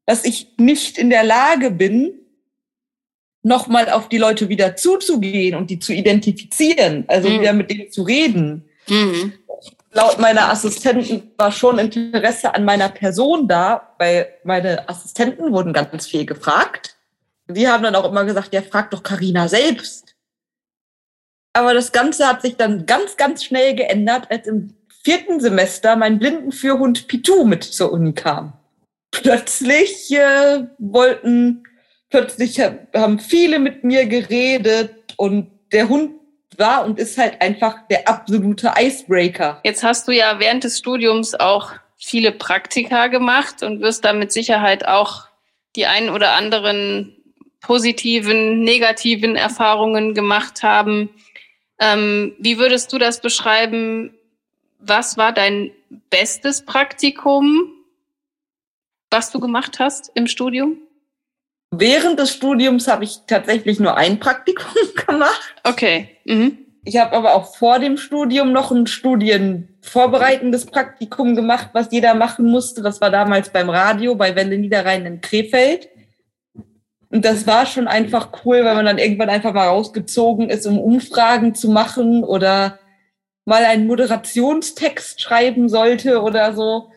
dass 0.07 0.25
ich 0.25 0.55
nicht 0.59 0.99
in 0.99 1.11
der 1.11 1.25
Lage 1.25 1.71
bin, 1.71 2.15
nochmal 3.43 3.91
auf 3.91 4.09
die 4.09 4.19
Leute 4.19 4.49
wieder 4.49 4.77
zuzugehen 4.77 5.57
und 5.57 5.71
die 5.71 5.79
zu 5.79 5.93
identifizieren, 5.93 7.05
also 7.09 7.29
mhm. 7.29 7.41
wieder 7.41 7.53
mit 7.53 7.71
denen 7.71 7.91
zu 7.91 8.03
reden. 8.03 8.69
Mhm. 8.89 9.33
Laut 9.93 10.19
meiner 10.19 10.51
Assistenten 10.51 11.33
war 11.37 11.53
schon 11.53 11.79
Interesse 11.79 12.55
an 12.55 12.65
meiner 12.65 12.89
Person 12.89 13.47
da, 13.47 13.95
weil 13.99 14.29
meine 14.45 14.89
Assistenten 14.89 15.53
wurden 15.53 15.73
ganz 15.73 16.07
viel 16.07 16.25
gefragt. 16.25 16.97
Die 17.49 17.69
haben 17.69 17.83
dann 17.83 17.95
auch 17.95 18.09
immer 18.09 18.25
gesagt, 18.25 18.55
ja, 18.55 18.63
frag 18.63 18.91
doch 18.91 19.03
Karina 19.03 19.49
selbst. 19.49 20.15
Aber 21.53 21.75
das 21.75 21.93
Ganze 21.93 22.27
hat 22.27 22.41
sich 22.41 22.57
dann 22.57 22.87
ganz, 22.87 23.19
ganz 23.19 23.45
schnell 23.45 23.75
geändert, 23.75 24.31
als 24.31 24.47
im 24.47 24.75
vierten 25.03 25.41
Semester 25.41 25.97
mein 25.97 26.19
Blindenführhund 26.19 27.09
Pitu 27.09 27.45
mit 27.45 27.65
zur 27.65 27.93
Uni 27.93 28.15
kam. 28.15 28.55
Plötzlich 29.13 30.11
äh, 30.11 30.65
wollten, 30.79 31.63
plötzlich 32.11 32.61
haben 32.61 33.19
viele 33.21 33.59
mit 33.61 33.85
mir 33.85 34.07
geredet 34.07 35.15
und 35.17 35.51
der 35.71 35.89
Hund 35.89 36.13
war 36.59 36.85
und 36.85 36.99
ist 36.99 37.17
halt 37.19 37.41
einfach 37.41 37.87
der 37.89 38.09
absolute 38.09 38.73
Icebreaker. 38.79 39.61
Jetzt 39.65 39.83
hast 39.83 40.09
du 40.09 40.13
ja 40.13 40.39
während 40.39 40.65
des 40.65 40.79
Studiums 40.79 41.35
auch 41.35 41.73
viele 41.97 42.33
Praktika 42.33 43.07
gemacht 43.07 43.63
und 43.63 43.81
wirst 43.81 44.05
da 44.05 44.13
mit 44.13 44.33
Sicherheit 44.33 44.87
auch 44.87 45.27
die 45.77 45.87
ein 45.87 46.11
oder 46.11 46.33
anderen 46.33 47.17
positiven, 47.61 48.63
negativen 48.63 49.37
Erfahrungen 49.37 50.15
gemacht 50.15 50.63
haben. 50.63 51.11
Ähm, 51.79 52.35
wie 52.39 52.59
würdest 52.59 52.93
du 52.93 52.99
das 52.99 53.21
beschreiben? 53.21 54.13
Was 54.81 55.17
war 55.17 55.33
dein 55.33 55.71
bestes 56.11 56.65
Praktikum, 56.65 57.73
was 59.13 59.31
du 59.31 59.39
gemacht 59.39 59.79
hast 59.79 60.11
im 60.15 60.27
Studium? 60.27 60.79
Während 61.71 62.19
des 62.19 62.31
Studiums 62.31 62.89
habe 62.89 63.05
ich 63.05 63.21
tatsächlich 63.27 63.81
nur 63.81 63.97
ein 63.97 64.19
Praktikum 64.19 64.73
gemacht. 65.07 65.55
Okay. 65.65 66.19
Mhm. 66.25 66.59
Ich 66.85 66.97
habe 66.99 67.17
aber 67.17 67.35
auch 67.35 67.55
vor 67.55 67.79
dem 67.79 67.97
Studium 67.97 68.53
noch 68.53 68.73
ein 68.73 68.87
studienvorbereitendes 68.87 70.67
Praktikum 70.67 71.37
gemacht, 71.37 71.71
was 71.73 71.93
jeder 71.93 72.15
machen 72.15 72.47
musste. 72.47 72.83
Das 72.83 73.01
war 73.01 73.11
damals 73.11 73.51
beim 73.51 73.71
Radio 73.71 74.17
bei 74.17 74.35
Welle 74.35 74.59
Niederrhein 74.59 75.07
in 75.07 75.21
Krefeld. 75.21 75.89
Und 77.09 77.25
das 77.25 77.47
war 77.47 77.67
schon 77.67 77.89
einfach 77.89 78.31
cool, 78.45 78.65
weil 78.65 78.75
man 78.75 78.87
dann 78.87 78.99
irgendwann 78.99 79.29
einfach 79.29 79.53
mal 79.53 79.69
rausgezogen 79.69 80.51
ist, 80.51 80.67
um 80.67 80.79
Umfragen 80.79 81.55
zu 81.55 81.71
machen 81.71 82.25
oder 82.25 82.79
mal 83.45 83.65
einen 83.65 83.87
Moderationstext 83.87 85.21
schreiben 85.21 85.69
sollte 85.69 86.23
oder 86.23 86.55
so. 86.55 86.92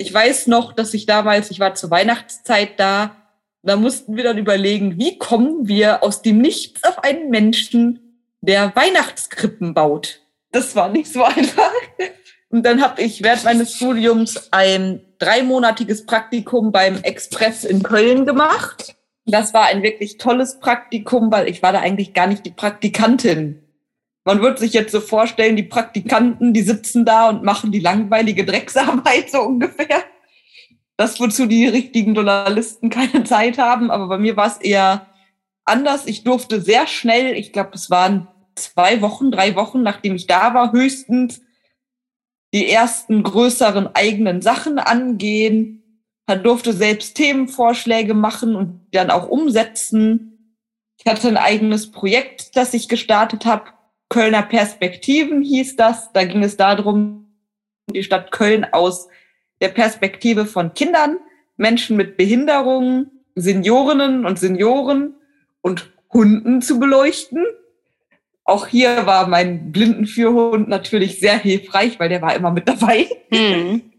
Ich 0.00 0.14
weiß 0.14 0.46
noch, 0.46 0.72
dass 0.72 0.94
ich 0.94 1.04
damals, 1.04 1.50
ich 1.50 1.60
war 1.60 1.74
zur 1.74 1.90
Weihnachtszeit 1.90 2.80
da, 2.80 3.16
da 3.62 3.76
mussten 3.76 4.16
wir 4.16 4.24
dann 4.24 4.38
überlegen, 4.38 4.98
wie 4.98 5.18
kommen 5.18 5.68
wir 5.68 6.02
aus 6.02 6.22
dem 6.22 6.38
Nichts 6.38 6.84
auf 6.84 7.04
einen 7.04 7.28
Menschen, 7.28 8.24
der 8.40 8.74
Weihnachtskrippen 8.74 9.74
baut. 9.74 10.22
Das 10.52 10.74
war 10.74 10.88
nicht 10.88 11.12
so 11.12 11.22
einfach. 11.24 11.70
Und 12.48 12.64
dann 12.64 12.80
habe 12.80 13.02
ich 13.02 13.22
während 13.22 13.44
meines 13.44 13.76
Studiums 13.76 14.48
ein 14.52 15.02
dreimonatiges 15.18 16.06
Praktikum 16.06 16.72
beim 16.72 17.02
Express 17.02 17.64
in 17.64 17.82
Köln 17.82 18.24
gemacht. 18.24 18.96
Das 19.26 19.52
war 19.52 19.66
ein 19.66 19.82
wirklich 19.82 20.16
tolles 20.16 20.60
Praktikum, 20.60 21.30
weil 21.30 21.46
ich 21.46 21.62
war 21.62 21.74
da 21.74 21.80
eigentlich 21.80 22.14
gar 22.14 22.26
nicht 22.26 22.46
die 22.46 22.52
Praktikantin. 22.52 23.62
Man 24.24 24.42
wird 24.42 24.58
sich 24.58 24.72
jetzt 24.72 24.92
so 24.92 25.00
vorstellen, 25.00 25.56
die 25.56 25.62
Praktikanten, 25.62 26.52
die 26.52 26.62
sitzen 26.62 27.04
da 27.04 27.28
und 27.30 27.42
machen 27.42 27.72
die 27.72 27.80
langweilige 27.80 28.44
Drecksarbeit 28.44 29.30
so 29.30 29.40
ungefähr. 29.40 30.04
Das, 30.96 31.18
wozu 31.18 31.46
die 31.46 31.66
richtigen 31.66 32.14
Journalisten 32.14 32.90
keine 32.90 33.24
Zeit 33.24 33.56
haben. 33.56 33.90
Aber 33.90 34.08
bei 34.08 34.18
mir 34.18 34.36
war 34.36 34.46
es 34.46 34.58
eher 34.58 35.06
anders. 35.64 36.06
Ich 36.06 36.24
durfte 36.24 36.60
sehr 36.60 36.86
schnell, 36.86 37.34
ich 37.34 37.52
glaube, 37.52 37.70
es 37.74 37.90
waren 37.90 38.28
zwei 38.54 39.00
Wochen, 39.00 39.30
drei 39.30 39.56
Wochen, 39.56 39.82
nachdem 39.82 40.16
ich 40.16 40.26
da 40.26 40.52
war, 40.52 40.72
höchstens 40.72 41.40
die 42.52 42.68
ersten 42.68 43.22
größeren 43.22 43.94
eigenen 43.94 44.42
Sachen 44.42 44.78
angehen. 44.78 46.04
Man 46.26 46.42
durfte 46.42 46.72
selbst 46.72 47.14
Themenvorschläge 47.14 48.14
machen 48.14 48.54
und 48.54 48.86
dann 48.92 49.10
auch 49.10 49.28
umsetzen. 49.28 50.56
Ich 50.98 51.10
hatte 51.10 51.28
ein 51.28 51.36
eigenes 51.36 51.90
Projekt, 51.90 52.56
das 52.56 52.74
ich 52.74 52.88
gestartet 52.88 53.46
habe. 53.46 53.64
Kölner 54.10 54.42
Perspektiven 54.42 55.40
hieß 55.40 55.76
das. 55.76 56.12
Da 56.12 56.24
ging 56.24 56.42
es 56.42 56.58
darum, 56.58 57.32
die 57.90 58.02
Stadt 58.02 58.30
Köln 58.32 58.66
aus 58.72 59.08
der 59.62 59.68
Perspektive 59.68 60.44
von 60.44 60.74
Kindern, 60.74 61.16
Menschen 61.56 61.96
mit 61.96 62.16
Behinderungen, 62.16 63.10
Seniorinnen 63.36 64.26
und 64.26 64.38
Senioren 64.38 65.14
und 65.62 65.90
Hunden 66.12 66.60
zu 66.60 66.78
beleuchten. 66.78 67.44
Auch 68.44 68.66
hier 68.66 69.06
war 69.06 69.28
mein 69.28 69.70
Blindenführhund 69.70 70.68
natürlich 70.68 71.20
sehr 71.20 71.38
hilfreich, 71.38 72.00
weil 72.00 72.08
der 72.08 72.20
war 72.20 72.34
immer 72.34 72.50
mit 72.50 72.68
dabei. 72.68 73.08
Hm. 73.32 73.82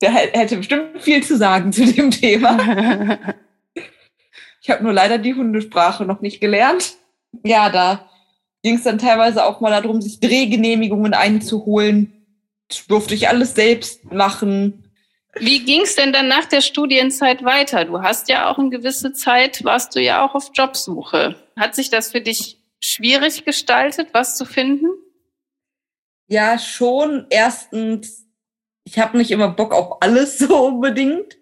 Der 0.00 0.12
hätte 0.12 0.58
bestimmt 0.58 1.02
viel 1.02 1.24
zu 1.24 1.36
sagen 1.36 1.72
zu 1.72 1.84
dem 1.84 2.12
Thema. 2.12 3.18
ich 4.62 4.70
habe 4.70 4.84
nur 4.84 4.92
leider 4.92 5.18
die 5.18 5.34
Hundesprache 5.34 6.04
noch 6.04 6.20
nicht 6.20 6.40
gelernt. 6.40 6.94
Ja, 7.42 7.68
da 7.68 8.08
ging 8.68 8.76
es 8.76 8.82
dann 8.82 8.98
teilweise 8.98 9.46
auch 9.46 9.60
mal 9.60 9.70
darum, 9.70 10.02
sich 10.02 10.20
Drehgenehmigungen 10.20 11.14
einzuholen. 11.14 12.12
Das 12.68 12.86
durfte 12.86 13.14
ich 13.14 13.26
alles 13.26 13.54
selbst 13.54 14.12
machen. 14.12 14.84
Wie 15.36 15.64
ging 15.64 15.82
es 15.82 15.96
denn 15.96 16.12
dann 16.12 16.28
nach 16.28 16.44
der 16.44 16.60
Studienzeit 16.60 17.42
weiter? 17.42 17.86
Du 17.86 18.02
hast 18.02 18.28
ja 18.28 18.50
auch 18.50 18.58
eine 18.58 18.68
gewisse 18.68 19.14
Zeit, 19.14 19.64
warst 19.64 19.96
du 19.96 20.02
ja 20.02 20.22
auch 20.22 20.34
auf 20.34 20.50
Jobsuche. 20.52 21.36
Hat 21.56 21.74
sich 21.74 21.88
das 21.88 22.12
für 22.12 22.20
dich 22.20 22.58
schwierig 22.78 23.46
gestaltet, 23.46 24.08
was 24.12 24.36
zu 24.36 24.44
finden? 24.44 24.88
Ja, 26.26 26.58
schon. 26.58 27.24
Erstens, 27.30 28.26
ich 28.84 28.98
habe 28.98 29.16
nicht 29.16 29.30
immer 29.30 29.48
Bock 29.48 29.72
auf 29.72 30.02
alles 30.02 30.36
so 30.38 30.66
unbedingt. 30.66 31.37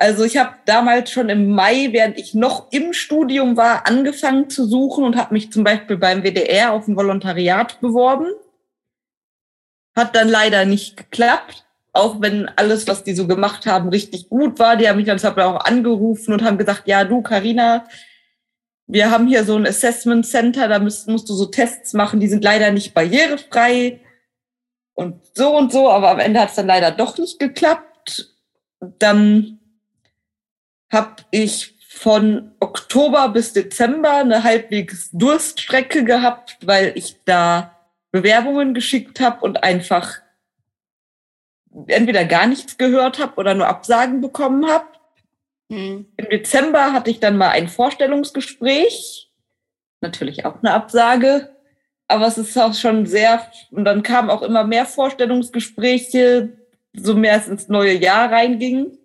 Also 0.00 0.22
ich 0.22 0.36
habe 0.36 0.54
damals 0.64 1.10
schon 1.10 1.28
im 1.28 1.50
Mai, 1.50 1.88
während 1.90 2.18
ich 2.18 2.32
noch 2.32 2.70
im 2.70 2.92
Studium 2.92 3.56
war, 3.56 3.84
angefangen 3.88 4.48
zu 4.48 4.64
suchen 4.64 5.02
und 5.02 5.16
habe 5.16 5.34
mich 5.34 5.50
zum 5.50 5.64
Beispiel 5.64 5.96
beim 5.96 6.22
WDR 6.22 6.72
auf 6.72 6.86
ein 6.86 6.94
Volontariat 6.94 7.80
beworben. 7.80 8.28
Hat 9.96 10.14
dann 10.14 10.28
leider 10.28 10.66
nicht 10.66 10.96
geklappt, 10.96 11.66
auch 11.92 12.20
wenn 12.20 12.48
alles, 12.54 12.86
was 12.86 13.02
die 13.02 13.12
so 13.12 13.26
gemacht 13.26 13.66
haben, 13.66 13.88
richtig 13.88 14.28
gut 14.28 14.60
war. 14.60 14.76
Die 14.76 14.88
haben 14.88 14.98
mich 14.98 15.06
dann 15.06 15.18
auch 15.18 15.64
angerufen 15.64 16.32
und 16.32 16.44
haben 16.44 16.58
gesagt, 16.58 16.86
ja, 16.86 17.02
du, 17.02 17.20
Karina, 17.20 17.84
wir 18.86 19.10
haben 19.10 19.26
hier 19.26 19.42
so 19.42 19.56
ein 19.56 19.66
Assessment 19.66 20.24
Center, 20.24 20.68
da 20.68 20.78
musst, 20.78 21.08
musst 21.08 21.28
du 21.28 21.34
so 21.34 21.46
Tests 21.46 21.92
machen, 21.92 22.20
die 22.20 22.28
sind 22.28 22.44
leider 22.44 22.70
nicht 22.70 22.94
barrierefrei 22.94 23.98
und 24.94 25.20
so 25.34 25.56
und 25.56 25.72
so, 25.72 25.90
aber 25.90 26.10
am 26.10 26.20
Ende 26.20 26.38
hat 26.38 26.50
es 26.50 26.54
dann 26.54 26.68
leider 26.68 26.92
doch 26.92 27.18
nicht 27.18 27.40
geklappt. 27.40 28.32
Dann 29.00 29.57
habe 30.90 31.16
ich 31.30 31.74
von 31.88 32.52
Oktober 32.60 33.28
bis 33.30 33.52
Dezember 33.52 34.12
eine 34.18 34.44
halbwegs 34.44 35.10
Durststrecke 35.12 36.04
gehabt, 36.04 36.58
weil 36.64 36.92
ich 36.94 37.16
da 37.24 37.76
Bewerbungen 38.12 38.74
geschickt 38.74 39.20
habe 39.20 39.40
und 39.44 39.62
einfach 39.62 40.20
entweder 41.86 42.24
gar 42.24 42.46
nichts 42.46 42.78
gehört 42.78 43.18
habe 43.18 43.36
oder 43.36 43.54
nur 43.54 43.66
Absagen 43.66 44.20
bekommen 44.20 44.66
habe. 44.68 44.86
Mhm. 45.68 46.06
Im 46.16 46.28
Dezember 46.30 46.92
hatte 46.92 47.10
ich 47.10 47.20
dann 47.20 47.36
mal 47.36 47.50
ein 47.50 47.68
Vorstellungsgespräch, 47.68 49.30
natürlich 50.00 50.44
auch 50.44 50.62
eine 50.62 50.72
Absage, 50.72 51.54
aber 52.06 52.26
es 52.26 52.38
ist 52.38 52.56
auch 52.56 52.74
schon 52.74 53.06
sehr, 53.06 53.50
und 53.70 53.84
dann 53.84 54.02
kamen 54.02 54.30
auch 54.30 54.42
immer 54.42 54.64
mehr 54.64 54.86
Vorstellungsgespräche, 54.86 56.56
so 56.94 57.14
mehr 57.14 57.36
es 57.36 57.48
ins 57.48 57.68
neue 57.68 57.94
Jahr 57.94 58.32
reinging. 58.32 58.96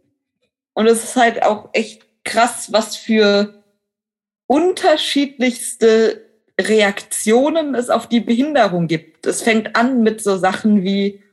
Und 0.74 0.88
es 0.88 1.04
ist 1.04 1.16
halt 1.16 1.44
auch 1.44 1.70
echt 1.74 2.06
krass, 2.24 2.72
was 2.72 2.96
für 2.96 3.64
unterschiedlichste 4.48 6.30
Reaktionen 6.60 7.76
es 7.76 7.90
auf 7.90 8.08
die 8.08 8.20
Behinderung 8.20 8.88
gibt. 8.88 9.26
Es 9.26 9.42
fängt 9.42 9.76
an 9.76 10.04
mit 10.04 10.22
so 10.22 10.38
Sachen 10.38 10.84
wie, 10.84 11.24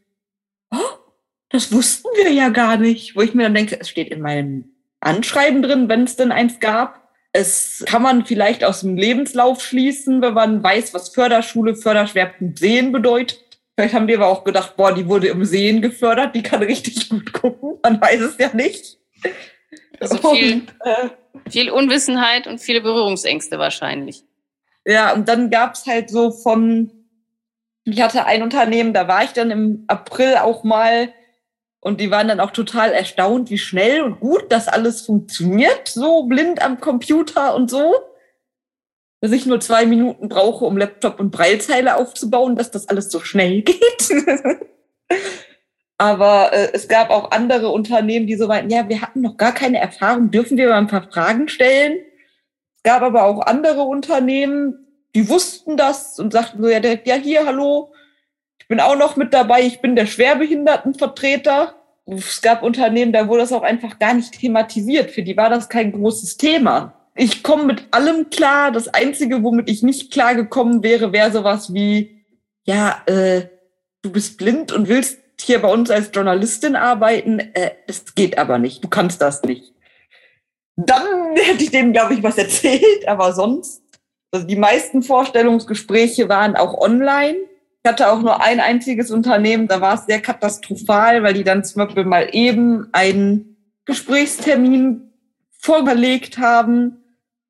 oh, 0.71 0.99
das 1.51 1.73
wussten 1.73 2.09
wir 2.17 2.31
ja 2.33 2.49
gar 2.49 2.77
nicht, 2.77 3.17
wo 3.17 3.23
ich 3.23 3.35
mir 3.35 3.45
dann 3.45 3.55
denke, 3.55 3.79
es 3.79 3.89
steht 3.89 4.09
in 4.09 4.21
meinem 4.21 4.73
Anschreiben 5.01 5.63
drin, 5.63 5.89
wenn 5.89 6.05
es 6.05 6.17
denn 6.17 6.33
eins 6.33 6.61
gab. 6.61 7.09
Es 7.33 7.85
kann 7.87 8.03
man 8.03 8.25
vielleicht 8.25 8.65
aus 8.65 8.81
dem 8.81 8.97
Lebenslauf 8.97 9.63
schließen, 9.63 10.21
wenn 10.23 10.35
man 10.35 10.63
weiß, 10.63 10.95
was 10.95 11.11
Förderschule, 11.11 11.77
Förderschwerpunkt 11.77 12.59
Sehen 12.59 12.93
bedeutet. 12.93 13.61
Vielleicht 13.77 13.95
haben 13.95 14.09
die 14.09 14.17
aber 14.17 14.27
auch 14.27 14.45
gedacht, 14.45 14.77
boah, 14.77 14.93
die 14.93 15.07
wurde 15.07 15.29
im 15.29 15.45
Sehen 15.45 15.81
gefördert, 15.81 16.35
die 16.35 16.43
kann 16.43 16.63
richtig 16.63 17.09
gut 17.09 17.33
gucken. 17.33 17.79
Man 17.83 18.01
weiß 18.01 18.21
es 18.21 18.39
ja 18.39 18.53
nicht. 18.53 19.00
Also 20.01 20.17
viel, 20.35 20.63
äh, 20.85 21.09
viel 21.51 21.71
Unwissenheit 21.71 22.47
und 22.47 22.59
viele 22.59 22.81
Berührungsängste 22.81 23.59
wahrscheinlich. 23.59 24.25
Ja, 24.87 25.13
und 25.13 25.29
dann 25.29 25.51
gab's 25.51 25.87
halt 25.87 26.11
so 26.11 26.31
von, 26.31 26.91
ich 27.85 28.01
hatte 28.01 28.25
ein 28.25 28.43
Unternehmen, 28.43 28.95
da 28.95 29.09
war 29.09 29.25
ich 29.25 29.33
dann 29.33 29.51
im 29.51 29.85
April 29.89 30.37
auch 30.37 30.65
mal 30.65 31.13
und 31.81 32.01
die 32.01 32.11
waren 32.11 32.29
dann 32.29 32.41
auch 32.41 32.51
total 32.51 32.93
erstaunt, 32.93 33.51
wie 33.51 33.59
schnell 33.59 34.03
und 34.03 34.21
gut 34.21 34.47
das 34.51 34.69
alles 34.69 35.03
funktioniert, 35.03 35.89
so 35.89 36.25
blind 36.25 36.63
am 36.63 36.81
Computer 36.81 37.55
und 37.55 37.71
so. 37.71 37.95
Dass 39.23 39.33
ich 39.33 39.45
nur 39.45 39.61
zwei 39.61 39.85
Minuten 39.85 40.31
brauche, 40.31 40.65
um 40.65 40.79
Laptop 40.79 41.21
und 41.21 41.31
Breilzeile 41.31 41.97
aufzubauen, 41.97 42.57
dass 42.57 42.71
das 42.71 42.89
alles 42.89 43.11
so 43.11 43.21
schnell 43.21 43.63
geht. 43.63 44.11
Aber 46.01 46.51
äh, 46.55 46.71
es 46.73 46.89
gab 46.89 47.11
auch 47.11 47.31
andere 47.31 47.69
Unternehmen, 47.69 48.27
die 48.27 48.37
so 48.37 48.47
meinten, 48.47 48.71
ja, 48.71 48.89
wir 48.89 49.03
hatten 49.03 49.21
noch 49.21 49.37
gar 49.37 49.53
keine 49.53 49.79
Erfahrung, 49.81 50.31
dürfen 50.31 50.57
wir 50.57 50.71
mal 50.71 50.79
ein 50.79 50.87
paar 50.87 51.03
Fragen 51.13 51.47
stellen? 51.51 51.99
Es 52.75 52.83
gab 52.83 53.03
aber 53.03 53.25
auch 53.25 53.43
andere 53.43 53.83
Unternehmen, 53.83 54.87
die 55.15 55.29
wussten 55.29 55.77
das 55.77 56.19
und 56.19 56.33
sagten 56.33 56.63
so, 56.63 56.71
ja, 56.71 56.81
direkt, 56.81 57.07
ja, 57.07 57.17
hier, 57.17 57.45
hallo, 57.45 57.93
ich 58.59 58.67
bin 58.67 58.81
auch 58.81 58.97
noch 58.97 59.17
mit 59.17 59.35
dabei, 59.35 59.61
ich 59.61 59.83
bin 59.83 59.95
der 59.95 60.07
Schwerbehindertenvertreter. 60.07 61.75
Es 62.07 62.41
gab 62.41 62.63
Unternehmen, 62.63 63.13
da 63.13 63.29
wurde 63.29 63.43
das 63.43 63.53
auch 63.53 63.63
einfach 63.63 63.99
gar 63.99 64.15
nicht 64.15 64.41
thematisiert. 64.41 65.11
Für 65.11 65.23
die 65.23 65.37
war 65.37 65.51
das 65.51 65.69
kein 65.69 65.93
großes 65.93 66.39
Thema. 66.39 66.95
Ich 67.15 67.43
komme 67.43 67.65
mit 67.65 67.89
allem 67.91 68.31
klar. 68.31 68.73
Das 68.73 68.89
Einzige, 68.89 69.43
womit 69.43 69.69
ich 69.69 69.83
nicht 69.83 70.11
klar 70.11 70.35
gekommen 70.35 70.83
wäre, 70.83 71.13
wäre 71.13 71.31
sowas 71.31 71.75
wie, 71.75 72.25
ja, 72.65 73.03
äh, 73.05 73.43
du 74.01 74.11
bist 74.11 74.39
blind 74.39 74.73
und 74.73 74.89
willst 74.89 75.21
hier 75.43 75.61
bei 75.61 75.69
uns 75.69 75.91
als 75.91 76.11
Journalistin 76.13 76.77
arbeiten. 76.77 77.39
Äh, 77.39 77.73
das 77.87 78.15
geht 78.15 78.39
aber 78.39 78.59
nicht. 78.59 78.85
Du 78.85 78.89
kannst 78.89 79.21
das 79.21 79.43
nicht. 79.43 79.73
Dann 80.77 81.05
hätte 81.35 81.65
ich 81.65 81.71
denen, 81.71 81.93
glaube 81.93 82.15
ich, 82.15 82.23
was 82.23 82.39
erzählt, 82.39 83.07
aber 83.07 83.33
sonst. 83.33 83.83
Also 84.33 84.47
die 84.47 84.57
meisten 84.57 85.03
Vorstellungsgespräche 85.03 86.29
waren 86.29 86.57
auch 86.57 86.79
online. 86.79 87.37
Ich 87.83 87.89
hatte 87.91 88.13
auch 88.13 88.21
nur 88.21 88.43
ein 88.43 88.61
einziges 88.61 89.11
Unternehmen, 89.11 89.67
da 89.67 89.81
war 89.81 89.95
es 89.95 90.07
sehr 90.07 90.21
katastrophal, 90.21 91.23
weil 91.23 91.33
die 91.33 91.45
dann 91.45 91.65
zum 91.65 91.85
Beispiel 91.85 92.05
mal 92.05 92.29
eben 92.33 92.89
einen 92.93 93.57
Gesprächstermin 93.87 95.11
vorgelegt 95.59 96.39
haben 96.39 96.99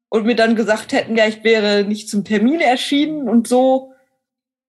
und 0.08 0.26
mir 0.26 0.36
dann 0.36 0.54
gesagt 0.54 0.92
hätten, 0.92 1.16
ja, 1.16 1.26
ich 1.26 1.42
wäre 1.44 1.84
nicht 1.84 2.08
zum 2.08 2.24
Termin 2.24 2.60
erschienen 2.60 3.28
und 3.28 3.48
so. 3.48 3.89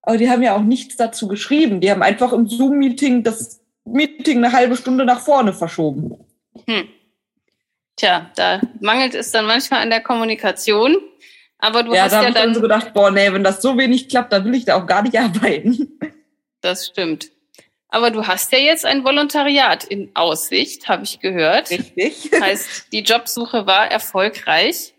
Aber 0.02 0.18
die 0.18 0.30
haben 0.30 0.42
ja 0.42 0.56
auch 0.56 0.62
nichts 0.62 0.96
dazu 0.96 1.28
geschrieben. 1.28 1.82
Die 1.82 1.92
haben 1.92 2.02
einfach 2.02 2.34
im 2.34 2.48
Zoom-Meeting 2.48 3.24
das 3.24 3.62
Meeting 3.86 4.38
eine 4.38 4.54
halbe 4.54 4.76
Stunde 4.76 5.06
nach 5.06 5.20
vorne 5.20 5.54
verschoben. 5.54 6.18
Hm. 6.66 6.88
Tja, 7.96 8.32
da 8.36 8.62
mangelt 8.80 9.14
es 9.14 9.32
dann 9.32 9.46
manchmal 9.46 9.82
an 9.82 9.90
der 9.90 10.02
Kommunikation. 10.02 10.98
Aber 11.60 11.84
du 11.84 11.94
ja, 11.94 12.04
hast 12.04 12.14
da 12.14 12.24
ja 12.24 12.32
dann 12.32 12.46
dann 12.46 12.56
so 12.56 12.62
gedacht, 12.62 12.94
boah, 12.94 13.12
nee, 13.12 13.32
wenn 13.32 13.44
das 13.44 13.62
so 13.62 13.78
wenig 13.78 14.10
klappt, 14.10 14.34
dann 14.34 14.46
will 14.46 14.56
ich 14.56 14.66
da 14.66 14.82
auch 14.82 14.88
gar 14.88 15.04
nicht 15.04 15.20
arbeiten. 15.20 16.00
Das 16.62 16.88
stimmt. 16.88 17.30
Aber 17.90 18.10
du 18.10 18.26
hast 18.26 18.52
ja 18.54 18.58
jetzt 18.58 18.86
ein 18.86 19.04
Volontariat 19.04 19.84
in 19.84 20.10
Aussicht, 20.16 20.88
habe 20.88 21.04
ich 21.04 21.20
gehört. 21.20 21.70
Richtig. 21.70 22.32
Heißt, 22.40 22.92
die 22.92 23.02
Jobsuche 23.02 23.68
war 23.68 23.92
erfolgreich. 23.92 24.94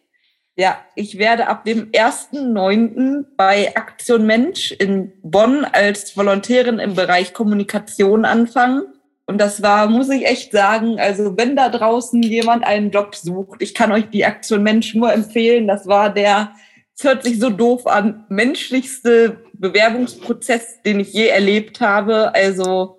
Ja, 0.55 0.85
ich 0.95 1.17
werde 1.17 1.49
ab 1.49 1.65
dem 1.65 1.91
1.9. 1.93 3.25
bei 3.37 3.75
Aktion 3.75 4.27
Mensch 4.27 4.73
in 4.73 5.13
Bonn 5.23 5.65
als 5.65 6.15
Volontärin 6.15 6.79
im 6.79 6.95
Bereich 6.95 7.33
Kommunikation 7.33 8.27
anfangen. 8.27 8.83
Und 9.25 9.39
das 9.39 9.63
war, 9.63 9.89
muss 9.89 10.11
ich 10.11 10.27
echt 10.27 10.53
sagen, 10.53 11.01
also 11.01 11.39
wenn 11.39 11.57
da 11.57 11.71
draußen 11.71 12.23
jemand 12.23 12.65
einen 12.65 12.91
Job 12.91 13.15
sucht, 13.15 13.63
ich 13.63 13.73
kann 13.73 13.93
euch 13.93 14.11
die 14.11 14.27
Aktion 14.27 14.63
Mensch 14.63 14.95
nur 14.95 15.11
empfehlen. 15.11 15.67
Das 15.67 15.87
war 15.87 16.13
der, 16.13 16.53
es 16.95 17.05
hört 17.05 17.25
sich 17.25 17.39
so 17.39 17.49
doof 17.49 17.87
an, 17.87 18.27
menschlichste 18.29 19.45
Bewerbungsprozess, 19.55 20.83
den 20.83 21.01
ich 21.01 21.15
je 21.15 21.29
erlebt 21.29 21.81
habe. 21.81 22.35
Also 22.35 22.99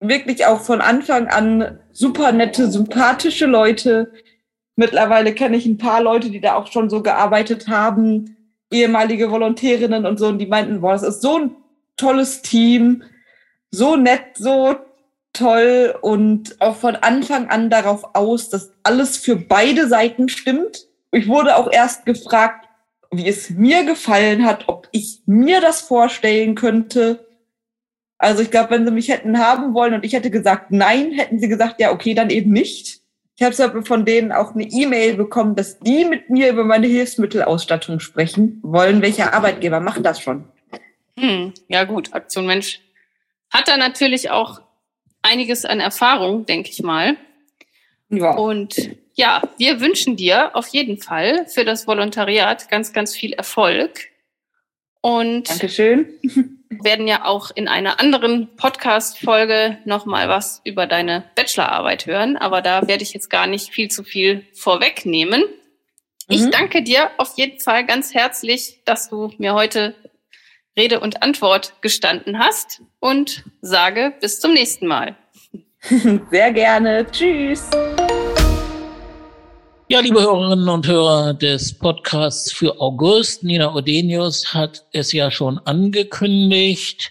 wirklich 0.00 0.44
auch 0.44 0.60
von 0.60 0.82
Anfang 0.82 1.28
an 1.28 1.78
super 1.92 2.32
nette, 2.32 2.70
sympathische 2.70 3.46
Leute. 3.46 4.12
Mittlerweile 4.80 5.34
kenne 5.34 5.58
ich 5.58 5.66
ein 5.66 5.76
paar 5.76 6.02
Leute, 6.02 6.30
die 6.30 6.40
da 6.40 6.54
auch 6.54 6.72
schon 6.72 6.88
so 6.88 7.02
gearbeitet 7.02 7.68
haben, 7.68 8.34
ehemalige 8.70 9.30
Volontärinnen 9.30 10.06
und 10.06 10.18
so, 10.18 10.28
und 10.28 10.38
die 10.38 10.46
meinten, 10.46 10.80
boah, 10.80 10.92
das 10.92 11.02
ist 11.02 11.20
so 11.20 11.36
ein 11.36 11.50
tolles 11.98 12.40
Team, 12.40 13.02
so 13.70 13.96
nett, 13.96 14.38
so 14.38 14.76
toll 15.34 15.94
und 16.00 16.58
auch 16.62 16.76
von 16.76 16.96
Anfang 16.96 17.50
an 17.50 17.68
darauf 17.68 18.14
aus, 18.14 18.48
dass 18.48 18.72
alles 18.82 19.18
für 19.18 19.36
beide 19.36 19.86
Seiten 19.86 20.30
stimmt. 20.30 20.86
Ich 21.12 21.28
wurde 21.28 21.56
auch 21.56 21.70
erst 21.70 22.06
gefragt, 22.06 22.66
wie 23.10 23.28
es 23.28 23.50
mir 23.50 23.84
gefallen 23.84 24.46
hat, 24.46 24.66
ob 24.66 24.88
ich 24.92 25.20
mir 25.26 25.60
das 25.60 25.82
vorstellen 25.82 26.54
könnte. 26.54 27.26
Also 28.16 28.42
ich 28.42 28.50
glaube, 28.50 28.70
wenn 28.70 28.86
sie 28.86 28.92
mich 28.92 29.10
hätten 29.10 29.40
haben 29.40 29.74
wollen 29.74 29.92
und 29.92 30.06
ich 30.06 30.14
hätte 30.14 30.30
gesagt 30.30 30.70
nein, 30.70 31.12
hätten 31.12 31.38
sie 31.38 31.48
gesagt, 31.48 31.82
ja, 31.82 31.92
okay, 31.92 32.14
dann 32.14 32.30
eben 32.30 32.50
nicht. 32.50 32.99
Ich 33.40 33.60
habe 33.60 33.82
von 33.82 34.04
denen 34.04 34.32
auch 34.32 34.54
eine 34.54 34.64
E-Mail 34.64 35.14
bekommen, 35.14 35.56
dass 35.56 35.78
die 35.78 36.04
mit 36.04 36.28
mir 36.28 36.50
über 36.50 36.62
meine 36.62 36.86
Hilfsmittelausstattung 36.86 37.98
sprechen 37.98 38.60
wollen. 38.62 39.00
Welcher 39.00 39.32
Arbeitgeber 39.32 39.80
macht 39.80 40.04
das 40.04 40.20
schon? 40.20 40.44
Hm, 41.18 41.54
ja 41.66 41.84
gut, 41.84 42.12
Aktion 42.12 42.44
Mensch 42.44 42.80
hat 43.48 43.66
da 43.66 43.78
natürlich 43.78 44.30
auch 44.30 44.60
einiges 45.22 45.64
an 45.64 45.80
Erfahrung, 45.80 46.44
denke 46.44 46.68
ich 46.68 46.82
mal. 46.82 47.16
Ja. 48.10 48.32
Und 48.32 48.76
ja, 49.14 49.40
wir 49.56 49.80
wünschen 49.80 50.16
dir 50.16 50.54
auf 50.54 50.66
jeden 50.68 50.98
Fall 50.98 51.46
für 51.46 51.64
das 51.64 51.86
Volontariat 51.86 52.68
ganz, 52.68 52.92
ganz 52.92 53.16
viel 53.16 53.32
Erfolg. 53.32 54.09
Und 55.02 55.48
Dankeschön. 55.48 56.06
werden 56.68 57.08
ja 57.08 57.24
auch 57.24 57.50
in 57.54 57.68
einer 57.68 58.00
anderen 58.00 58.54
Podcast-Folge 58.56 59.78
nochmal 59.84 60.28
was 60.28 60.60
über 60.64 60.86
deine 60.86 61.24
Bachelorarbeit 61.36 62.06
hören. 62.06 62.36
Aber 62.36 62.60
da 62.62 62.86
werde 62.86 63.02
ich 63.02 63.12
jetzt 63.14 63.30
gar 63.30 63.46
nicht 63.46 63.70
viel 63.70 63.90
zu 63.90 64.04
viel 64.04 64.44
vorwegnehmen. 64.54 65.42
Ich 66.28 66.42
Mhm. 66.42 66.50
danke 66.52 66.82
dir 66.82 67.10
auf 67.18 67.32
jeden 67.36 67.58
Fall 67.60 67.84
ganz 67.86 68.14
herzlich, 68.14 68.80
dass 68.84 69.08
du 69.10 69.32
mir 69.38 69.54
heute 69.54 69.94
Rede 70.78 71.00
und 71.00 71.22
Antwort 71.22 71.74
gestanden 71.80 72.38
hast 72.38 72.82
und 73.00 73.44
sage 73.60 74.12
bis 74.20 74.38
zum 74.38 74.52
nächsten 74.52 74.86
Mal. 74.86 75.16
Sehr 76.30 76.52
gerne. 76.52 77.06
Tschüss. 77.10 77.68
Ja, 79.92 79.98
liebe 79.98 80.22
Hörerinnen 80.22 80.68
und 80.68 80.86
Hörer 80.86 81.34
des 81.34 81.76
Podcasts 81.76 82.52
für 82.52 82.80
August, 82.80 83.42
Nina 83.42 83.74
Odenius 83.74 84.54
hat 84.54 84.84
es 84.92 85.12
ja 85.12 85.32
schon 85.32 85.58
angekündigt. 85.58 87.10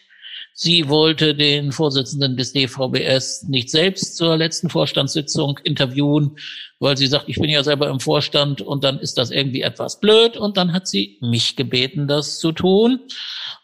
Sie 0.53 0.87
wollte 0.87 1.35
den 1.35 1.73
Vorsitzenden 1.73 2.37
des 2.37 2.53
DVBS 2.53 3.49
nicht 3.49 3.69
selbst 3.69 4.15
zur 4.15 4.37
letzten 4.37 4.69
Vorstandssitzung 4.69 5.59
interviewen, 5.65 6.37
weil 6.79 6.95
sie 6.95 7.07
sagt, 7.07 7.27
ich 7.27 7.35
bin 7.35 7.49
ja 7.49 7.65
selber 7.65 7.89
im 7.89 7.99
Vorstand 7.99 8.61
und 8.61 8.85
dann 8.85 8.97
ist 8.99 9.17
das 9.17 9.29
irgendwie 9.29 9.61
etwas 9.61 9.99
blöd. 9.99 10.37
Und 10.37 10.55
dann 10.55 10.71
hat 10.71 10.87
sie 10.87 11.17
mich 11.19 11.57
gebeten, 11.57 12.07
das 12.07 12.39
zu 12.39 12.53
tun. 12.53 13.01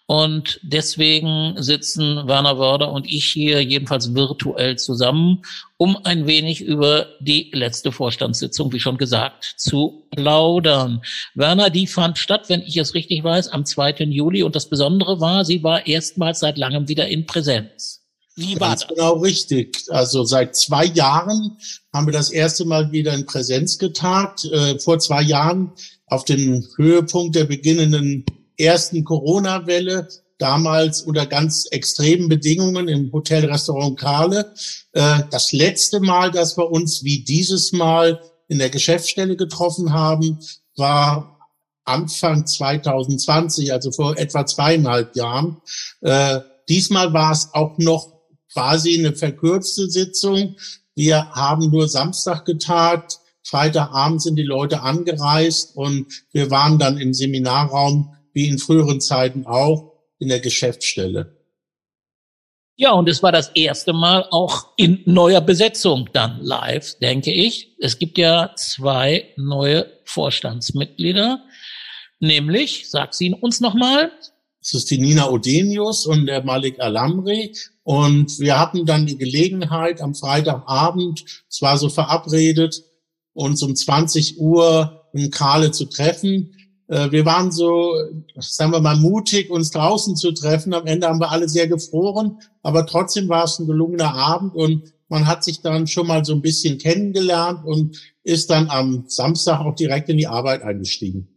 Und 0.08 0.60
deswegen 0.62 1.56
sitzen 1.58 2.28
Werner 2.28 2.60
Wörder 2.60 2.92
und 2.92 3.08
ich 3.08 3.26
hier 3.26 3.64
jedenfalls 3.64 4.14
virtuell 4.14 4.78
zusammen, 4.78 5.42
um 5.78 5.98
ein 6.04 6.28
wenig 6.28 6.62
über 6.62 7.08
die 7.20 7.50
letzte 7.54 7.92
Vorstandssitzung, 7.92 8.72
wie 8.72 8.80
schon 8.80 8.98
gesagt, 8.98 9.56
zu 9.58 10.08
plaudern. 10.12 11.02
Werner, 11.34 11.72
die 11.72 11.88
fand 11.88 12.20
statt, 12.20 12.50
wenn 12.50 12.62
ich 12.62 12.78
es 12.78 12.94
richtig 12.94 13.24
weiß, 13.24 13.48
am 13.48 13.66
2. 13.66 13.96
Juli. 14.10 14.44
Und 14.44 14.56
das 14.56 14.70
Besondere 14.70 15.20
war, 15.20 15.44
sie 15.44 15.64
war 15.64 15.88
erstmals 15.88 16.40
seit 16.40 16.60
langem 16.60 16.88
wieder 16.88 17.08
in 17.08 17.26
Präsenz. 17.26 18.04
Wie 18.36 18.60
war 18.60 18.70
Ganz 18.70 18.82
das? 18.82 18.90
genau 18.90 19.14
richtig. 19.14 19.86
Also 19.90 20.24
seit 20.24 20.56
zwei 20.56 20.86
Jahren 20.86 21.58
haben 21.94 22.06
wir 22.06 22.14
das 22.14 22.30
erste 22.30 22.66
Mal 22.66 22.92
wieder 22.92 23.14
in 23.14 23.26
Präsenz 23.26 23.80
getagt. 23.80 24.46
Äh, 24.46 24.78
vor 24.78 25.00
zwei 25.00 25.24
Jahren 25.24 25.72
auf 26.08 26.26
dem 26.26 26.64
Höhepunkt 26.76 27.36
der 27.36 27.46
beginnenden 27.46 28.26
ersten 28.58 29.04
Corona-Welle, 29.04 30.08
damals 30.38 31.02
unter 31.02 31.26
ganz 31.26 31.66
extremen 31.72 32.28
Bedingungen 32.28 32.88
im 32.88 33.12
Hotel-Restaurant 33.12 33.98
Karle. 33.98 34.54
Äh, 34.92 35.24
das 35.32 35.52
letzte 35.54 36.00
Mal, 36.00 36.32
dass 36.32 36.58
wir 36.58 36.70
uns 36.70 37.04
wie 37.04 37.24
dieses 37.24 37.72
Mal 37.72 38.20
in 38.48 38.60
der 38.60 38.70
Geschäftsstelle 38.70 39.38
getroffen 39.38 39.94
haben, 39.94 40.40
war 40.76 41.40
Anfang 41.86 42.46
2020, 42.46 43.72
also 43.72 43.92
vor 43.92 44.18
etwa 44.18 44.46
zweieinhalb 44.46 45.16
Jahren. 45.16 45.62
Äh, 46.02 46.40
diesmal 46.68 47.14
war 47.14 47.32
es 47.32 47.50
auch 47.54 47.78
noch 47.78 48.16
quasi 48.52 48.98
eine 48.98 49.16
verkürzte 49.16 49.90
Sitzung. 49.90 50.56
Wir 50.96 51.30
haben 51.32 51.70
nur 51.70 51.88
Samstag 51.88 52.46
getagt. 52.46 53.20
Freitagabend 53.44 54.22
sind 54.24 54.38
die 54.38 54.44
Leute 54.44 54.82
angereist 54.82 55.76
und 55.76 56.08
wir 56.32 56.50
waren 56.50 56.80
dann 56.80 56.98
im 56.98 57.14
Seminarraum, 57.14 58.16
wie 58.36 58.48
in 58.48 58.60
früheren 58.60 59.02
Zeiten 59.02 59.48
auch, 59.48 59.94
in 60.20 60.28
der 60.28 60.40
Geschäftsstelle. 60.40 61.36
Ja, 62.78 62.92
und 62.92 63.08
es 63.08 63.24
war 63.24 63.32
das 63.32 63.50
erste 63.56 63.94
Mal 63.94 64.26
auch 64.32 64.68
in 64.76 65.02
neuer 65.06 65.40
Besetzung 65.40 66.10
dann 66.12 66.42
live, 66.42 67.00
denke 67.00 67.32
ich. 67.32 67.74
Es 67.80 67.98
gibt 67.98 68.18
ja 68.18 68.52
zwei 68.58 69.30
neue 69.38 69.90
Vorstandsmitglieder, 70.04 71.42
nämlich, 72.20 72.90
sag 72.90 73.14
sie 73.14 73.34
uns 73.34 73.62
nochmal, 73.62 74.12
Das 74.60 74.74
ist 74.74 74.92
die 74.92 74.98
Nina 74.98 75.30
Odenius 75.30 76.06
und 76.06 76.26
der 76.26 76.44
Malik 76.44 76.80
Alamri. 76.80 77.56
Und 77.84 78.40
wir 78.40 78.60
hatten 78.60 78.86
dann 78.86 79.06
die 79.06 79.18
Gelegenheit 79.18 80.02
am 80.02 80.14
Freitagabend, 80.14 81.24
es 81.50 81.62
war 81.62 81.78
so 81.78 81.88
verabredet, 81.88 82.84
uns 83.34 83.62
um 83.64 83.76
20 83.76 84.40
Uhr 84.40 85.08
in 85.14 85.32
Kale 85.32 85.72
zu 85.72 85.86
treffen. 85.86 86.55
Äh, 86.88 87.12
Wir 87.12 87.26
waren 87.26 87.52
so, 87.52 87.96
sagen 88.40 88.72
wir 88.72 88.82
mal, 88.82 88.98
mutig, 88.98 89.50
uns 89.50 89.72
draußen 89.72 90.16
zu 90.16 90.32
treffen. 90.32 90.74
Am 90.74 90.86
Ende 90.86 91.08
haben 91.08 91.20
wir 91.20 91.32
alle 91.32 91.50
sehr 91.50 91.68
gefroren, 91.68 92.40
aber 92.62 92.86
trotzdem 92.86 93.30
war 93.30 93.46
es 93.46 93.60
ein 93.60 93.68
gelungener 93.68 94.14
Abend 94.14 94.56
und 94.56 94.94
man 95.08 95.28
hat 95.28 95.44
sich 95.44 95.62
dann 95.62 95.88
schon 95.88 96.08
mal 96.08 96.26
so 96.26 96.34
ein 96.34 96.42
bisschen 96.42 96.78
kennengelernt 96.78 97.64
und 97.64 98.02
ist 98.24 98.50
dann 98.50 98.70
am 98.70 99.06
Samstag 99.08 99.60
auch 99.60 99.76
direkt 99.76 100.10
in 100.10 100.18
die 100.18 100.28
Arbeit 100.28 100.64
eingestiegen. 100.64 101.28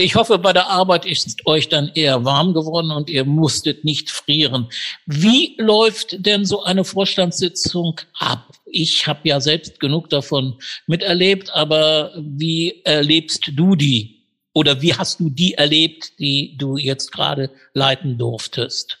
Ich 0.00 0.14
hoffe, 0.14 0.38
bei 0.38 0.52
der 0.52 0.68
Arbeit 0.68 1.04
ist 1.06 1.44
euch 1.44 1.68
dann 1.68 1.90
eher 1.92 2.24
warm 2.24 2.54
geworden 2.54 2.92
und 2.92 3.10
ihr 3.10 3.24
musstet 3.24 3.84
nicht 3.84 4.10
frieren. 4.10 4.68
Wie 5.06 5.56
läuft 5.58 6.24
denn 6.24 6.44
so 6.44 6.62
eine 6.62 6.84
Vorstandssitzung 6.84 8.00
ab? 8.16 8.48
Ich 8.64 9.08
habe 9.08 9.28
ja 9.28 9.40
selbst 9.40 9.80
genug 9.80 10.08
davon 10.08 10.60
miterlebt, 10.86 11.52
aber 11.52 12.12
wie 12.16 12.80
erlebst 12.84 13.50
du 13.56 13.74
die? 13.74 14.22
Oder 14.52 14.82
wie 14.82 14.94
hast 14.94 15.18
du 15.18 15.30
die 15.30 15.54
erlebt, 15.54 16.20
die 16.20 16.56
du 16.56 16.76
jetzt 16.76 17.10
gerade 17.10 17.50
leiten 17.74 18.18
durftest? 18.18 18.98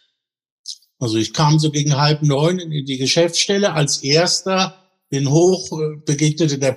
Also 0.98 1.16
ich 1.16 1.32
kam 1.32 1.60
so 1.60 1.70
gegen 1.70 1.96
halb 1.96 2.22
neun 2.24 2.58
in 2.58 2.86
die 2.86 2.98
Geschäftsstelle 2.98 3.72
als 3.72 4.02
erster, 4.02 4.74
bin 5.10 5.30
hoch, 5.30 5.70
äh, 5.80 5.96
begegnete 6.04 6.58
der 6.58 6.72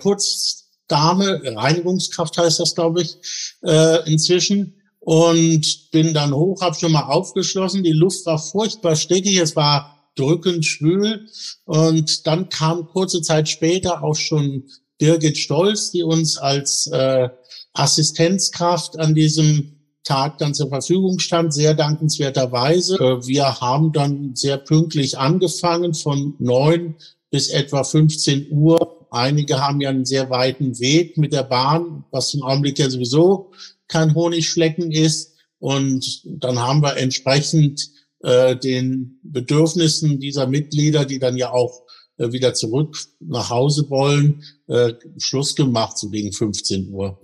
Putzdame, 0.92 1.42
Reinigungskraft 1.56 2.38
heißt 2.38 2.60
das, 2.60 2.76
glaube 2.76 3.02
ich, 3.02 3.18
äh, 3.64 4.10
inzwischen. 4.10 4.76
Und 5.00 5.90
bin 5.92 6.14
dann 6.14 6.34
hoch, 6.34 6.62
habe 6.62 6.76
schon 6.76 6.92
mal 6.92 7.06
aufgeschlossen. 7.06 7.84
Die 7.84 7.92
Luft 7.92 8.26
war 8.28 8.38
furchtbar 8.38 8.96
stickig, 8.96 9.38
es 9.38 9.56
war 9.56 9.98
drückend 10.16 10.64
schwül. 10.64 11.28
Und 11.66 12.28
dann 12.28 12.50
kam 12.50 12.86
kurze 12.86 13.22
Zeit 13.22 13.50
später 13.50 14.04
auch 14.04 14.16
schon 14.16 14.66
Birgit 15.00 15.38
Stolz, 15.40 15.90
die 15.90 16.04
uns 16.04 16.38
als 16.38 16.88
äh, 16.88 17.30
Assistenzkraft 17.74 19.00
an 19.00 19.16
diesem 19.16 19.78
Tag 20.04 20.38
dann 20.38 20.54
zur 20.54 20.70
Verfügung 20.70 21.18
stand, 21.18 21.54
sehr 21.54 21.74
dankenswerterweise. 21.74 22.96
Äh, 22.98 23.26
Wir 23.26 23.60
haben 23.60 23.94
dann 23.94 24.36
sehr 24.36 24.58
pünktlich 24.58 25.18
angefangen 25.18 25.96
von 25.96 26.36
neun 26.38 26.96
bis 27.32 27.50
etwa 27.50 27.84
15 27.84 28.52
Uhr 28.52 28.91
einige 29.12 29.60
haben 29.60 29.82
ja 29.82 29.90
einen 29.90 30.06
sehr 30.06 30.30
weiten 30.30 30.80
Weg 30.80 31.18
mit 31.18 31.34
der 31.34 31.44
Bahn, 31.44 32.06
was 32.12 32.34
im 32.34 32.42
Augenblick 32.42 32.80
ja 32.80 32.90
sowieso 32.90 33.52
kein 33.88 34.16
Honigschlecken 34.16 34.92
ist. 34.92 35.36
Und 35.60 36.24
dann 36.26 36.58
haben 36.58 36.82
wir 36.82 36.98
entsprechend 36.98 37.92
äh, 38.22 38.56
den 38.56 39.20
Bedürfnissen 39.22 40.20
dieser 40.20 40.48
Mitglieder, 40.48 41.06
die 41.06 41.20
dann 41.20 41.38
ja 41.38 41.52
auch 41.52 41.84
äh, 42.18 42.32
wieder 42.32 42.54
zurück 42.54 42.98
nach 43.20 43.50
Hause 43.50 43.90
wollen, 43.90 44.44
äh, 44.68 44.94
Schluss 45.18 45.56
gemacht, 45.56 45.98
so 45.98 46.10
gegen 46.10 46.32
15 46.32 46.90
Uhr. 46.90 47.22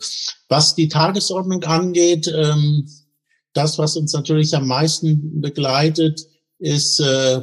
Was 0.50 0.76
die 0.76 0.90
Tagesordnung 0.90 1.64
angeht, 1.64 2.32
ähm, 2.34 2.88
das, 3.54 3.80
was 3.80 3.96
uns 3.96 4.14
natürlich 4.14 4.56
am 4.56 4.68
meisten 4.68 5.42
begleitet, 5.42 6.28
ist 6.60 7.00
äh, 7.00 7.42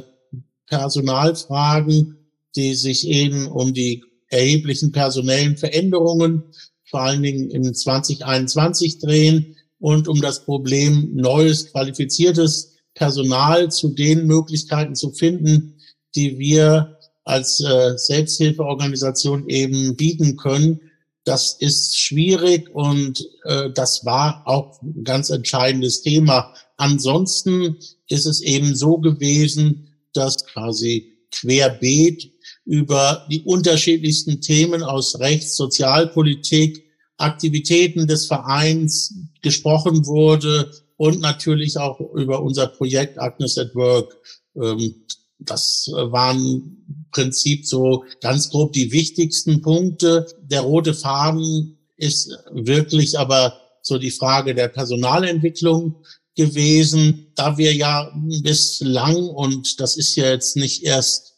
Personalfragen, 0.67 2.17
die 2.55 2.75
sich 2.75 3.07
eben 3.07 3.47
um 3.47 3.73
die 3.73 4.03
erheblichen 4.35 4.91
personellen 4.91 5.57
Veränderungen, 5.57 6.43
vor 6.89 7.01
allen 7.01 7.23
Dingen 7.23 7.49
in 7.49 7.73
2021 7.73 8.99
drehen 8.99 9.55
und 9.79 10.07
um 10.07 10.21
das 10.21 10.45
Problem 10.45 11.11
neues, 11.13 11.71
qualifiziertes 11.71 12.73
Personal 12.93 13.71
zu 13.71 13.89
den 13.89 14.25
Möglichkeiten 14.25 14.95
zu 14.95 15.11
finden, 15.11 15.79
die 16.15 16.39
wir 16.39 16.97
als 17.23 17.59
äh, 17.59 17.97
Selbsthilfeorganisation 17.97 19.49
eben 19.49 19.95
bieten 19.95 20.37
können. 20.37 20.79
Das 21.25 21.57
ist 21.59 21.99
schwierig 21.99 22.73
und 22.73 23.27
äh, 23.43 23.71
das 23.73 24.05
war 24.05 24.43
auch 24.45 24.81
ein 24.81 25.03
ganz 25.03 25.31
entscheidendes 25.31 26.01
Thema. 26.03 26.53
Ansonsten 26.77 27.77
ist 28.07 28.25
es 28.25 28.41
eben 28.41 28.75
so 28.75 28.99
gewesen, 28.99 29.89
dass 30.13 30.45
quasi 30.45 31.13
querbeet 31.31 32.31
über 32.65 33.25
die 33.29 33.41
unterschiedlichsten 33.41 34.41
Themen 34.41 34.83
aus 34.83 35.19
Rechts, 35.19 35.55
Sozialpolitik, 35.55 36.83
Aktivitäten 37.17 38.07
des 38.07 38.25
Vereins 38.25 39.13
gesprochen 39.41 40.05
wurde 40.05 40.71
und 40.97 41.21
natürlich 41.21 41.77
auch 41.77 41.99
über 42.15 42.41
unser 42.41 42.67
Projekt 42.67 43.19
Agnes 43.19 43.57
at 43.57 43.73
Work. 43.75 44.17
Ähm, 44.55 45.05
das 45.39 45.89
waren 45.93 46.39
im 46.87 47.05
Prinzip 47.11 47.67
so 47.67 48.03
ganz 48.21 48.49
grob 48.49 48.73
die 48.73 48.91
wichtigsten 48.91 49.61
Punkte. 49.61 50.25
Der 50.41 50.61
rote 50.61 50.93
Faden 50.93 51.77
ist 51.97 52.31
wirklich 52.51 53.19
aber 53.19 53.59
so 53.81 53.97
die 53.97 54.11
Frage 54.11 54.55
der 54.55 54.69
Personalentwicklung 54.69 56.03
gewesen, 56.35 57.31
da 57.35 57.57
wir 57.57 57.73
ja 57.73 58.11
bislang, 58.41 59.15
und 59.15 59.79
das 59.79 59.95
ist 59.95 60.15
ja 60.15 60.29
jetzt 60.29 60.57
nicht 60.57 60.83
erst 60.83 61.34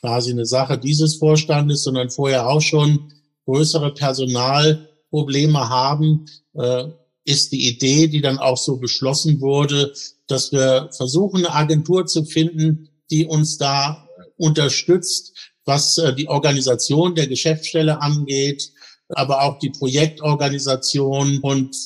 quasi 0.00 0.30
eine 0.30 0.46
Sache 0.46 0.78
dieses 0.78 1.16
Vorstandes, 1.16 1.82
sondern 1.82 2.10
vorher 2.10 2.48
auch 2.48 2.60
schon 2.60 3.12
größere 3.46 3.94
Personalprobleme 3.94 5.68
haben, 5.68 6.26
äh, 6.54 6.84
ist 7.24 7.52
die 7.52 7.68
Idee, 7.68 8.06
die 8.06 8.20
dann 8.20 8.38
auch 8.38 8.56
so 8.56 8.76
beschlossen 8.76 9.40
wurde, 9.40 9.92
dass 10.26 10.52
wir 10.52 10.90
versuchen, 10.96 11.44
eine 11.44 11.54
Agentur 11.54 12.06
zu 12.06 12.24
finden, 12.24 12.88
die 13.10 13.26
uns 13.26 13.58
da 13.58 14.08
unterstützt, 14.36 15.32
was 15.64 15.98
äh, 15.98 16.14
die 16.14 16.28
Organisation 16.28 17.14
der 17.14 17.26
Geschäftsstelle 17.26 18.00
angeht, 18.00 18.70
aber 19.08 19.42
auch 19.42 19.58
die 19.58 19.70
Projektorganisation 19.70 21.38
und 21.38 21.76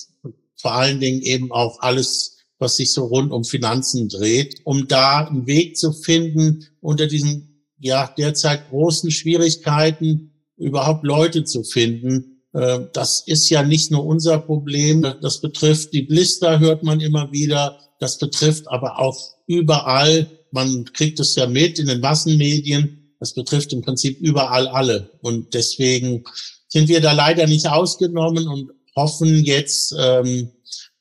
vor 0.57 0.73
allen 0.73 1.01
Dingen 1.01 1.23
eben 1.23 1.53
auch 1.53 1.81
alles, 1.81 2.38
was 2.59 2.77
sich 2.77 2.92
so 2.92 3.07
rund 3.07 3.33
um 3.33 3.44
Finanzen 3.44 4.09
dreht, 4.09 4.61
um 4.64 4.88
da 4.88 5.27
einen 5.27 5.46
Weg 5.46 5.79
zu 5.79 5.92
finden, 5.92 6.66
unter 6.81 7.07
diesen 7.07 7.50
ja 7.81 8.12
derzeit 8.16 8.69
großen 8.71 9.11
Schwierigkeiten 9.11 10.33
überhaupt 10.57 11.05
Leute 11.05 11.45
zu 11.45 11.64
finden. 11.64 12.43
Äh, 12.53 12.81
das 12.93 13.23
ist 13.27 13.49
ja 13.49 13.62
nicht 13.62 13.90
nur 13.90 14.05
unser 14.05 14.38
Problem. 14.38 15.03
Das 15.21 15.40
betrifft 15.40 15.93
die 15.93 16.03
Blister, 16.03 16.61
hört 16.61 16.83
man 16.83 17.01
immer 17.01 17.33
wieder. 17.33 17.79
Das 17.99 18.19
betrifft 18.19 18.69
aber 18.69 18.99
auch 18.99 19.19
überall. 19.47 20.27
Man 20.53 20.85
kriegt 20.93 21.21
es 21.21 21.35
ja 21.35 21.47
mit 21.47 21.79
in 21.79 21.87
den 21.87 22.01
Massenmedien. 22.01 23.14
Das 23.19 23.35
betrifft 23.35 23.73
im 23.73 23.83
Prinzip 23.83 24.19
überall 24.21 24.69
alle. 24.69 25.11
Und 25.21 25.55
deswegen 25.55 26.25
sind 26.69 26.88
wir 26.88 27.01
da 27.01 27.12
leider 27.12 27.47
nicht 27.47 27.69
ausgenommen 27.69 28.49
und 28.49 28.71
hoffen 28.97 29.45
jetzt, 29.45 29.95
ähm, 29.99 30.51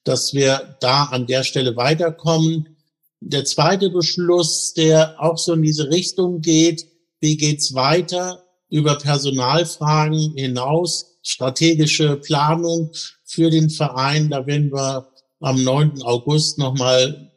dass 0.03 0.33
wir 0.33 0.77
da 0.81 1.05
an 1.05 1.27
der 1.27 1.43
Stelle 1.43 1.75
weiterkommen. 1.75 2.77
Der 3.21 3.45
zweite 3.45 3.89
Beschluss, 3.89 4.73
der 4.73 5.21
auch 5.21 5.37
so 5.37 5.53
in 5.53 5.61
diese 5.61 5.89
Richtung 5.89 6.41
geht, 6.41 6.85
wie 7.19 7.37
geht's 7.37 7.73
weiter 7.73 8.43
über 8.69 8.97
Personalfragen 8.97 10.33
hinaus, 10.35 11.17
strategische 11.21 12.15
Planung 12.17 12.91
für 13.25 13.49
den 13.49 13.69
Verein. 13.69 14.29
Da 14.29 14.45
werden 14.45 14.71
wir 14.71 15.09
am 15.41 15.63
9. 15.63 16.01
August 16.03 16.57
nochmal 16.57 17.31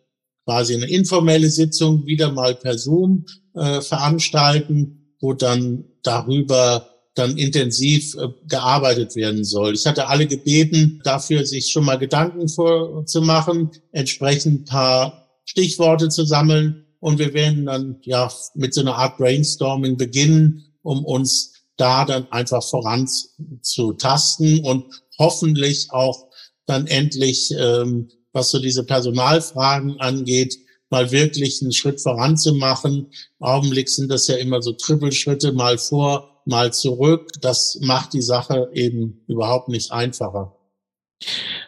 quasi 0.45 0.75
eine 0.75 0.89
informelle 0.89 1.51
Sitzung 1.51 2.07
wieder 2.07 2.33
mal 2.33 2.55
per 2.55 2.79
Zoom 2.79 3.27
äh, 3.55 3.81
veranstalten, 3.81 5.15
wo 5.21 5.33
dann 5.33 5.85
darüber 6.03 6.89
dann 7.15 7.37
intensiv 7.37 8.17
äh, 8.17 8.29
gearbeitet 8.49 9.17
werden 9.17 9.45
soll. 9.45 9.75
Ich 9.75 9.87
hatte 9.87 10.09
alle 10.09 10.27
gebeten, 10.27 11.01
dafür 11.05 11.45
sich 11.45 11.71
schon 11.71 11.85
mal 11.85 11.99
Gedanken 11.99 12.49
vorzumachen, 12.49 13.71
entsprechend 13.93 14.69
paar 14.69 15.22
Stichworte 15.45 16.09
zu 16.09 16.25
sammeln 16.25 16.87
und 17.01 17.19
wir 17.19 17.35
werden 17.35 17.67
dann 17.67 17.99
ja 18.03 18.31
mit 18.55 18.75
so 18.75 18.81
einer 18.81 18.97
Art 18.97 19.19
Brainstorming 19.19 19.97
beginnen, 19.97 20.65
um 20.83 21.05
uns 21.05 21.53
da 21.77 22.05
dann 22.05 22.31
einfach 22.31 22.63
voranzutasten 22.63 24.65
und 24.65 24.85
hoffentlich 25.19 25.91
auch 25.91 26.29
dann 26.67 26.87
endlich, 26.87 27.53
ähm, 27.59 28.09
was 28.33 28.51
so 28.51 28.61
diese 28.61 28.85
Personalfragen 28.85 30.01
angeht, 30.01 30.57
mal 30.91 31.11
wirklich 31.11 31.61
einen 31.63 31.73
Schritt 31.73 32.01
voranzumachen. 32.01 33.11
Im 33.41 33.47
Augenblick 33.47 33.89
sind 33.89 34.11
das 34.11 34.29
ja 34.29 34.37
immer 34.37 34.63
so 34.63 34.73
Trippelschritte, 34.73 35.53
mal 35.53 35.79
vor, 35.79 36.43
mal 36.45 36.73
zurück. 36.73 37.33
Das 37.41 37.79
macht 37.81 38.13
die 38.13 38.23
Sache 38.23 38.71
eben 38.75 39.25
überhaupt 39.27 39.69
nicht 39.69 39.91
einfacher. 39.91 40.57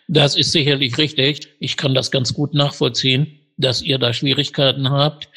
Das 0.08 0.36
ist 0.36 0.52
sicherlich 0.52 0.98
richtig. 0.98 1.48
Ich 1.58 1.76
kann 1.76 1.94
das 1.94 2.10
ganz 2.10 2.34
gut 2.34 2.54
nachvollziehen, 2.54 3.40
dass 3.56 3.82
ihr 3.82 3.98
da 3.98 4.12
Schwierigkeiten 4.12 4.90
habt. 4.90 5.28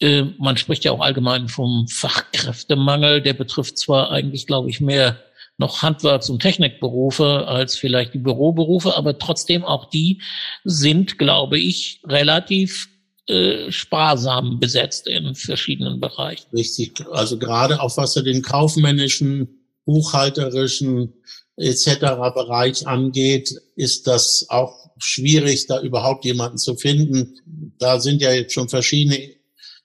Äh, 0.00 0.24
man 0.38 0.56
spricht 0.56 0.84
ja 0.84 0.92
auch 0.92 1.00
allgemein 1.00 1.48
vom 1.48 1.86
Fachkräftemangel. 1.88 3.22
Der 3.22 3.34
betrifft 3.34 3.78
zwar 3.78 4.10
eigentlich, 4.10 4.46
glaube 4.46 4.70
ich, 4.70 4.80
mehr 4.80 5.18
noch 5.58 5.82
Handwerks- 5.82 6.30
und 6.30 6.40
Technikberufe 6.40 7.46
als 7.46 7.76
vielleicht 7.76 8.14
die 8.14 8.18
Büroberufe, 8.18 8.96
aber 8.96 9.18
trotzdem 9.18 9.64
auch 9.64 9.90
die 9.90 10.20
sind, 10.64 11.18
glaube 11.18 11.58
ich, 11.58 12.00
relativ 12.04 12.88
äh, 13.28 13.70
sparsam 13.70 14.58
besetzt 14.58 15.06
in 15.06 15.34
verschiedenen 15.34 16.00
Bereichen. 16.00 16.46
Richtig. 16.52 17.04
Also 17.12 17.38
gerade 17.38 17.80
auch 17.80 17.96
was 17.96 18.16
er 18.16 18.22
den 18.22 18.42
kaufmännischen, 18.42 19.68
buchhalterischen 19.84 21.12
etc. 21.56 22.00
Bereich 22.34 22.86
angeht, 22.86 23.54
ist 23.76 24.06
das 24.06 24.46
auch 24.48 24.90
schwierig, 24.98 25.66
da 25.66 25.80
überhaupt 25.80 26.24
jemanden 26.24 26.58
zu 26.58 26.76
finden. 26.76 27.74
Da 27.78 28.00
sind 28.00 28.22
ja 28.22 28.32
jetzt 28.32 28.52
schon 28.52 28.68
verschiedene 28.68 29.18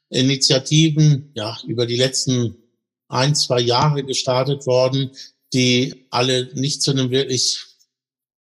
Initiativen 0.10 1.32
ja 1.36 1.58
über 1.68 1.86
die 1.86 1.98
letzten 1.98 2.56
ein, 3.10 3.36
zwei 3.36 3.60
Jahre 3.60 4.04
gestartet 4.04 4.66
worden, 4.66 5.12
die 5.54 6.08
alle 6.10 6.50
nicht 6.54 6.82
zu 6.82 6.92
einem 6.92 7.10
wirklich, 7.10 7.60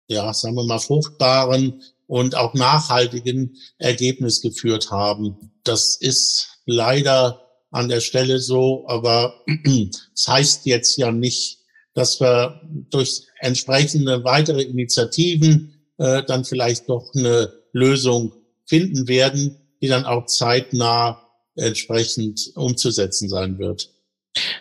ja, 0.08 0.32
sagen 0.32 0.54
wir 0.54 0.64
mal, 0.64 0.78
fruchtbaren 0.78 1.82
und 2.06 2.36
auch 2.36 2.54
nachhaltigen 2.54 3.56
Ergebnis 3.78 4.40
geführt 4.40 4.90
haben. 4.90 5.52
Das 5.64 5.96
ist 5.96 6.58
leider 6.66 7.48
an 7.70 7.88
der 7.88 8.00
Stelle 8.00 8.38
so, 8.38 8.84
aber 8.86 9.42
das 9.64 10.28
heißt 10.28 10.66
jetzt 10.66 10.96
ja 10.96 11.10
nicht, 11.10 11.58
dass 11.94 12.20
wir 12.20 12.60
durch 12.90 13.22
entsprechende 13.40 14.24
weitere 14.24 14.62
Initiativen 14.62 15.86
äh, 15.98 16.22
dann 16.24 16.44
vielleicht 16.44 16.88
doch 16.88 17.12
eine 17.14 17.52
Lösung 17.72 18.32
finden 18.66 19.08
werden, 19.08 19.56
die 19.80 19.88
dann 19.88 20.04
auch 20.04 20.26
zeitnah 20.26 21.22
entsprechend 21.56 22.52
umzusetzen 22.54 23.28
sein 23.28 23.58
wird. 23.58 23.90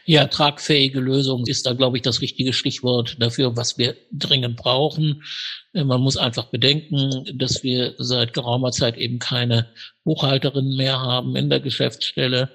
Ja, 0.05 0.27
tragfähige 0.27 0.99
Lösung 0.99 1.47
ist 1.47 1.65
da, 1.65 1.73
glaube 1.73 1.95
ich, 1.95 2.03
das 2.03 2.19
richtige 2.19 2.51
Stichwort 2.51 3.15
dafür, 3.19 3.55
was 3.55 3.77
wir 3.77 3.95
dringend 4.11 4.57
brauchen. 4.57 5.23
Äh, 5.73 5.85
man 5.85 6.01
muss 6.01 6.17
einfach 6.17 6.45
bedenken, 6.45 7.25
dass 7.35 7.63
wir 7.63 7.95
seit 7.97 8.33
geraumer 8.33 8.71
Zeit 8.71 8.97
eben 8.97 9.19
keine 9.19 9.69
Buchhalterin 10.03 10.75
mehr 10.75 10.99
haben 10.99 11.35
in 11.37 11.49
der 11.49 11.61
Geschäftsstelle. 11.61 12.49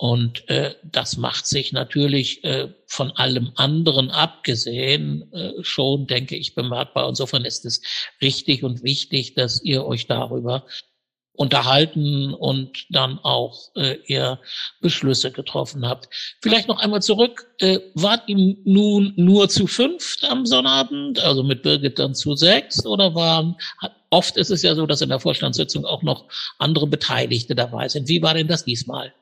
Und 0.00 0.48
äh, 0.48 0.76
das 0.84 1.16
macht 1.16 1.48
sich 1.48 1.72
natürlich 1.72 2.44
äh, 2.44 2.68
von 2.86 3.10
allem 3.10 3.50
anderen 3.56 4.12
abgesehen 4.12 5.32
äh, 5.32 5.52
schon, 5.62 6.06
denke 6.06 6.36
ich, 6.36 6.54
bemerkbar. 6.54 7.08
Insofern 7.08 7.44
ist 7.44 7.64
es 7.64 7.82
richtig 8.22 8.62
und 8.62 8.84
wichtig, 8.84 9.34
dass 9.34 9.60
ihr 9.60 9.84
euch 9.84 10.06
darüber 10.06 10.64
unterhalten 11.32 12.32
und 12.32 12.86
dann 12.90 13.18
auch 13.20 13.74
äh, 13.74 13.98
eher 14.06 14.40
Beschlüsse 14.80 15.32
getroffen 15.32 15.86
habt. 15.86 16.08
Vielleicht 16.42 16.68
noch 16.68 16.78
einmal 16.78 17.02
zurück. 17.02 17.50
Äh, 17.58 17.80
wart 17.94 18.28
ihr 18.28 18.56
nun 18.64 19.14
nur 19.16 19.48
zu 19.48 19.66
fünft 19.66 20.24
am 20.24 20.46
Sonnabend, 20.46 21.18
also 21.20 21.42
mit 21.42 21.62
Birgit 21.62 21.98
dann 21.98 22.14
zu 22.14 22.36
sechs, 22.36 22.86
oder 22.86 23.16
waren, 23.16 23.56
oft 24.10 24.36
ist 24.36 24.50
es 24.50 24.62
ja 24.62 24.76
so, 24.76 24.86
dass 24.86 25.00
in 25.00 25.08
der 25.08 25.20
Vorstandssitzung 25.20 25.84
auch 25.84 26.02
noch 26.02 26.26
andere 26.58 26.86
Beteiligte 26.86 27.56
dabei 27.56 27.88
sind. 27.88 28.08
Wie 28.08 28.22
war 28.22 28.34
denn 28.34 28.48
das 28.48 28.64
diesmal? 28.64 29.12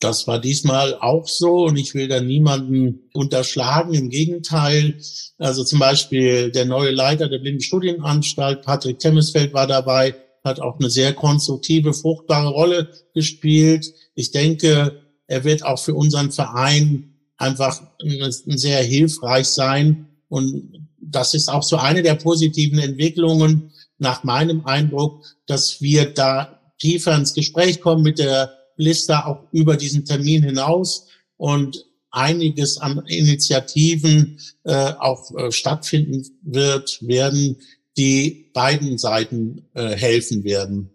Das 0.00 0.28
war 0.28 0.40
diesmal 0.40 0.94
auch 1.00 1.26
so 1.26 1.66
und 1.66 1.76
ich 1.76 1.94
will 1.94 2.06
da 2.06 2.20
niemanden 2.20 3.10
unterschlagen. 3.12 3.94
Im 3.94 4.10
Gegenteil, 4.10 5.00
also 5.38 5.64
zum 5.64 5.80
Beispiel 5.80 6.52
der 6.52 6.66
neue 6.66 6.92
Leiter 6.92 7.28
der 7.28 7.38
Blindenstudienanstalt, 7.38 8.62
Patrick 8.62 9.00
Temmesfeld, 9.00 9.52
war 9.54 9.66
dabei, 9.66 10.14
hat 10.44 10.60
auch 10.60 10.78
eine 10.78 10.88
sehr 10.88 11.14
konstruktive, 11.14 11.92
fruchtbare 11.92 12.50
Rolle 12.50 12.92
gespielt. 13.12 13.92
Ich 14.14 14.30
denke, 14.30 15.02
er 15.26 15.42
wird 15.42 15.64
auch 15.64 15.80
für 15.80 15.94
unseren 15.94 16.30
Verein 16.30 17.14
einfach 17.36 17.82
sehr 18.00 18.82
hilfreich 18.82 19.48
sein. 19.48 20.08
Und 20.28 20.88
das 21.00 21.34
ist 21.34 21.48
auch 21.48 21.64
so 21.64 21.76
eine 21.76 22.02
der 22.02 22.14
positiven 22.14 22.78
Entwicklungen 22.78 23.72
nach 23.98 24.22
meinem 24.22 24.64
Eindruck, 24.64 25.24
dass 25.46 25.82
wir 25.82 26.06
da 26.06 26.60
tiefer 26.78 27.16
ins 27.16 27.34
Gespräch 27.34 27.80
kommen 27.80 28.02
mit 28.02 28.20
der 28.20 28.57
Liste 28.78 29.26
auch 29.26 29.44
über 29.52 29.76
diesen 29.76 30.04
Termin 30.04 30.42
hinaus 30.42 31.08
und 31.36 31.84
einiges 32.10 32.78
an 32.78 33.04
Initiativen 33.06 34.40
äh, 34.64 34.92
auch 34.98 35.30
äh, 35.36 35.52
stattfinden 35.52 36.26
wird, 36.42 36.98
werden, 37.02 37.58
die 37.96 38.50
beiden 38.54 38.96
Seiten 38.96 39.66
äh, 39.74 39.90
helfen 39.90 40.44
werden. 40.44 40.90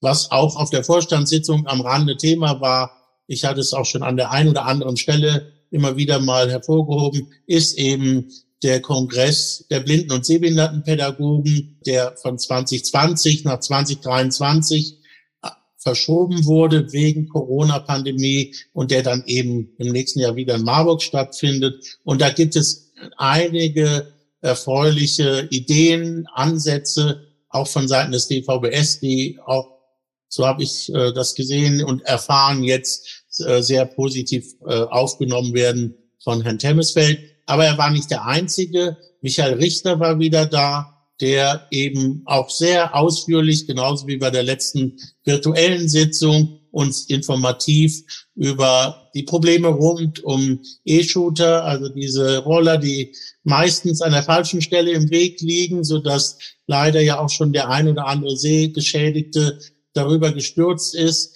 Was 0.00 0.30
auch 0.30 0.56
auf 0.56 0.70
der 0.70 0.84
Vorstandssitzung 0.84 1.66
am 1.66 1.80
Rande 1.80 2.16
Thema 2.16 2.60
war, 2.60 2.92
ich 3.26 3.44
hatte 3.44 3.60
es 3.60 3.74
auch 3.74 3.84
schon 3.84 4.02
an 4.02 4.16
der 4.16 4.30
einen 4.30 4.50
oder 4.50 4.64
anderen 4.64 4.96
Stelle 4.96 5.52
immer 5.70 5.96
wieder 5.96 6.20
mal 6.20 6.50
hervorgehoben, 6.50 7.28
ist 7.46 7.76
eben 7.76 8.30
der 8.62 8.80
Kongress 8.80 9.66
der 9.70 9.80
Blinden- 9.80 10.12
und 10.12 10.24
Sehbehindertenpädagogen, 10.24 11.78
der 11.86 12.16
von 12.16 12.38
2020 12.38 13.44
nach 13.44 13.60
2023 13.60 14.97
verschoben 15.78 16.44
wurde 16.44 16.92
wegen 16.92 17.28
Corona-Pandemie 17.28 18.54
und 18.72 18.90
der 18.90 19.02
dann 19.02 19.24
eben 19.26 19.70
im 19.78 19.92
nächsten 19.92 20.20
Jahr 20.20 20.36
wieder 20.36 20.56
in 20.56 20.64
Marburg 20.64 21.02
stattfindet. 21.02 21.98
Und 22.04 22.20
da 22.20 22.30
gibt 22.30 22.56
es 22.56 22.92
einige 23.16 24.12
erfreuliche 24.40 25.46
Ideen, 25.50 26.26
Ansätze, 26.34 27.22
auch 27.48 27.68
von 27.68 27.88
Seiten 27.88 28.12
des 28.12 28.28
DVBS, 28.28 29.00
die 29.00 29.38
auch, 29.44 29.78
so 30.28 30.46
habe 30.46 30.62
ich 30.62 30.92
äh, 30.92 31.12
das 31.12 31.34
gesehen 31.34 31.82
und 31.82 32.02
erfahren, 32.02 32.62
jetzt 32.62 33.24
äh, 33.38 33.62
sehr 33.62 33.86
positiv 33.86 34.54
äh, 34.66 34.74
aufgenommen 34.74 35.54
werden 35.54 35.96
von 36.22 36.42
Herrn 36.42 36.58
Temmesfeld. 36.58 37.20
Aber 37.46 37.64
er 37.64 37.78
war 37.78 37.90
nicht 37.90 38.10
der 38.10 38.26
Einzige. 38.26 38.98
Michael 39.22 39.54
Richter 39.54 39.98
war 40.00 40.18
wieder 40.18 40.44
da 40.44 40.97
der 41.20 41.66
eben 41.70 42.22
auch 42.26 42.50
sehr 42.50 42.94
ausführlich, 42.94 43.66
genauso 43.66 44.06
wie 44.06 44.18
bei 44.18 44.30
der 44.30 44.42
letzten 44.42 44.98
virtuellen 45.24 45.88
Sitzung, 45.88 46.58
uns 46.70 47.06
informativ 47.06 48.02
über 48.34 49.10
die 49.14 49.22
Probleme 49.22 49.68
rund 49.68 50.22
um 50.22 50.60
E-Shooter, 50.84 51.64
also 51.64 51.88
diese 51.88 52.38
Roller, 52.38 52.78
die 52.78 53.14
meistens 53.42 54.02
an 54.02 54.12
der 54.12 54.22
falschen 54.22 54.60
Stelle 54.60 54.92
im 54.92 55.10
Weg 55.10 55.40
liegen, 55.40 55.82
so 55.82 55.98
dass 55.98 56.38
leider 56.66 57.00
ja 57.00 57.18
auch 57.18 57.30
schon 57.30 57.52
der 57.52 57.70
ein 57.70 57.88
oder 57.88 58.06
andere 58.06 58.36
Sehgeschädigte 58.36 59.58
darüber 59.94 60.32
gestürzt 60.32 60.94
ist. 60.94 61.34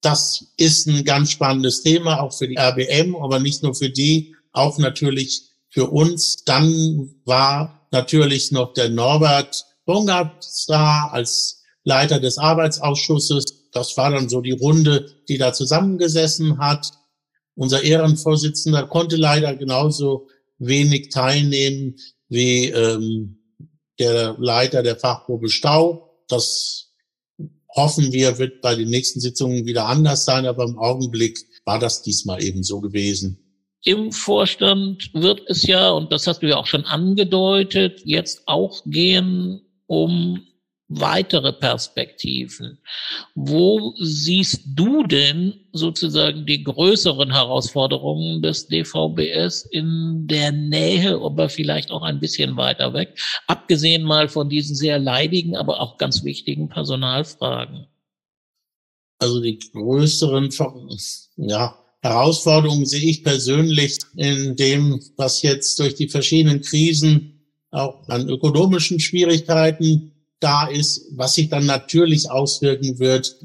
Das 0.00 0.52
ist 0.56 0.88
ein 0.88 1.04
ganz 1.04 1.30
spannendes 1.30 1.82
Thema, 1.82 2.20
auch 2.20 2.36
für 2.36 2.48
die 2.48 2.58
RBM, 2.58 3.14
aber 3.16 3.38
nicht 3.38 3.62
nur 3.62 3.74
für 3.74 3.90
die, 3.90 4.34
auch 4.52 4.78
natürlich 4.78 5.48
für 5.70 5.90
uns. 5.90 6.44
Dann 6.44 7.14
war 7.24 7.81
natürlich 7.92 8.50
noch 8.50 8.72
der 8.74 8.88
Norbert 8.88 9.64
Bongard 9.84 10.46
da 10.68 11.08
als 11.12 11.62
Leiter 11.84 12.20
des 12.20 12.38
Arbeitsausschusses. 12.38 13.70
Das 13.72 13.96
war 13.96 14.10
dann 14.10 14.28
so 14.28 14.40
die 14.40 14.52
Runde, 14.52 15.06
die 15.28 15.38
da 15.38 15.52
zusammengesessen 15.52 16.58
hat. 16.58 16.92
Unser 17.54 17.82
Ehrenvorsitzender 17.82 18.86
konnte 18.86 19.16
leider 19.16 19.54
genauso 19.56 20.28
wenig 20.58 21.10
teilnehmen 21.10 21.96
wie 22.28 22.68
ähm, 22.68 23.38
der 23.98 24.36
Leiter 24.38 24.82
der 24.82 24.96
Fachgruppe 24.96 25.48
Stau. 25.48 26.24
Das 26.28 26.92
hoffen 27.68 28.12
wir, 28.12 28.38
wird 28.38 28.60
bei 28.60 28.74
den 28.74 28.88
nächsten 28.88 29.20
Sitzungen 29.20 29.66
wieder 29.66 29.86
anders 29.86 30.24
sein, 30.24 30.46
aber 30.46 30.64
im 30.64 30.78
Augenblick 30.78 31.38
war 31.64 31.78
das 31.78 32.02
diesmal 32.02 32.42
eben 32.42 32.62
so 32.62 32.80
gewesen. 32.80 33.41
Im 33.84 34.12
Vorstand 34.12 35.10
wird 35.12 35.42
es 35.48 35.66
ja, 35.66 35.90
und 35.90 36.12
das 36.12 36.26
hast 36.26 36.42
du 36.42 36.48
ja 36.48 36.56
auch 36.56 36.66
schon 36.66 36.84
angedeutet, 36.84 38.02
jetzt 38.04 38.46
auch 38.46 38.82
gehen 38.86 39.60
um 39.86 40.46
weitere 41.00 41.52
Perspektiven. 41.52 42.78
Wo 43.34 43.94
siehst 43.98 44.62
du 44.74 45.04
denn 45.04 45.54
sozusagen 45.72 46.46
die 46.46 46.62
größeren 46.62 47.32
Herausforderungen 47.32 48.42
des 48.42 48.68
DVBS 48.68 49.62
in 49.62 50.26
der 50.26 50.52
Nähe, 50.52 51.18
aber 51.20 51.48
vielleicht 51.48 51.90
auch 51.90 52.02
ein 52.02 52.20
bisschen 52.20 52.56
weiter 52.56 52.92
weg, 52.92 53.18
abgesehen 53.46 54.02
mal 54.02 54.28
von 54.28 54.48
diesen 54.48 54.76
sehr 54.76 54.98
leidigen, 54.98 55.56
aber 55.56 55.80
auch 55.80 55.98
ganz 55.98 56.24
wichtigen 56.24 56.68
Personalfragen? 56.68 57.86
Also 59.18 59.40
die 59.40 59.58
größeren, 59.58 60.50
ja, 61.36 61.81
Herausforderungen 62.02 62.84
sehe 62.84 63.08
ich 63.08 63.22
persönlich 63.22 63.98
in 64.16 64.56
dem, 64.56 65.00
was 65.16 65.42
jetzt 65.42 65.78
durch 65.78 65.94
die 65.94 66.08
verschiedenen 66.08 66.60
Krisen 66.60 67.46
auch 67.70 68.08
an 68.08 68.28
ökonomischen 68.28 69.00
Schwierigkeiten 69.00 70.12
da 70.40 70.66
ist, 70.66 71.06
was 71.12 71.34
sich 71.34 71.48
dann 71.48 71.64
natürlich 71.64 72.30
auswirken 72.30 72.98
wird 72.98 73.36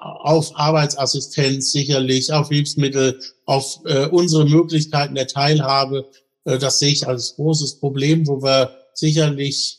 auf 0.00 0.58
Arbeitsassistenz 0.58 1.72
sicherlich, 1.72 2.32
auf 2.32 2.48
Hilfsmittel, 2.48 3.20
auf 3.44 3.80
äh, 3.84 4.06
unsere 4.06 4.46
Möglichkeiten 4.46 5.14
der 5.14 5.26
Teilhabe. 5.26 6.10
Äh, 6.44 6.58
das 6.58 6.78
sehe 6.78 6.92
ich 6.92 7.06
als 7.06 7.36
großes 7.36 7.78
Problem, 7.80 8.26
wo 8.26 8.42
wir 8.42 8.70
sicherlich 8.94 9.78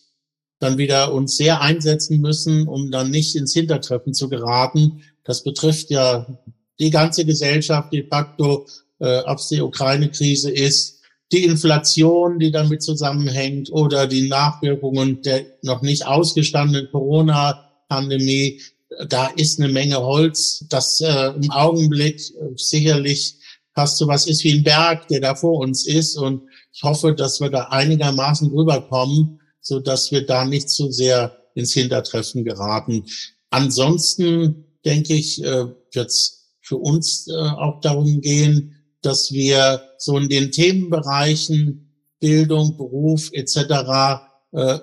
dann 0.59 0.77
wieder 0.77 1.11
uns 1.11 1.37
sehr 1.37 1.61
einsetzen 1.61 2.21
müssen, 2.21 2.67
um 2.67 2.91
dann 2.91 3.09
nicht 3.09 3.35
ins 3.35 3.53
Hintertreffen 3.53 4.13
zu 4.13 4.29
geraten. 4.29 5.01
Das 5.23 5.43
betrifft 5.43 5.89
ja 5.89 6.39
die 6.81 6.89
ganze 6.89 7.23
Gesellschaft 7.23 7.93
de 7.93 8.05
facto, 8.07 8.65
äh, 8.99 9.19
ob 9.19 9.37
es 9.37 9.47
die 9.47 9.61
Ukraine-Krise 9.61 10.51
ist, 10.51 10.99
die 11.31 11.45
Inflation, 11.45 12.39
die 12.39 12.51
damit 12.51 12.81
zusammenhängt 12.83 13.71
oder 13.71 14.07
die 14.07 14.27
Nachwirkungen 14.27 15.21
der 15.21 15.45
noch 15.61 15.81
nicht 15.81 16.05
ausgestandenen 16.05 16.89
Corona-Pandemie. 16.91 18.59
Da 19.07 19.27
ist 19.27 19.59
eine 19.59 19.71
Menge 19.71 20.01
Holz, 20.01 20.65
das 20.69 20.99
äh, 20.99 21.27
im 21.27 21.51
Augenblick 21.51 22.19
äh, 22.19 22.49
sicherlich 22.55 23.35
fast 23.73 23.97
so 23.97 24.07
was 24.07 24.27
ist 24.27 24.43
wie 24.43 24.51
ein 24.51 24.63
Berg, 24.63 25.07
der 25.07 25.21
da 25.21 25.35
vor 25.35 25.59
uns 25.59 25.87
ist. 25.87 26.17
Und 26.17 26.41
ich 26.73 26.83
hoffe, 26.83 27.13
dass 27.13 27.39
wir 27.39 27.49
da 27.49 27.65
einigermaßen 27.69 28.49
drüber 28.49 28.81
kommen, 28.81 29.39
so 29.61 29.79
dass 29.79 30.11
wir 30.11 30.25
da 30.25 30.43
nicht 30.43 30.69
zu 30.69 30.91
sehr 30.91 31.37
ins 31.53 31.73
Hintertreffen 31.73 32.43
geraten. 32.43 33.05
Ansonsten 33.51 34.65
denke 34.83 35.13
ich, 35.13 35.41
äh, 35.43 35.67
wird 35.93 36.40
für 36.61 36.77
uns 36.77 37.27
äh, 37.27 37.33
auch 37.33 37.81
darum 37.81 38.21
gehen, 38.21 38.75
dass 39.01 39.31
wir 39.31 39.81
so 39.97 40.17
in 40.17 40.29
den 40.29 40.51
Themenbereichen 40.51 41.91
Bildung, 42.19 42.77
Beruf 42.77 43.31
etc. 43.33 44.21
Äh, 44.51 44.79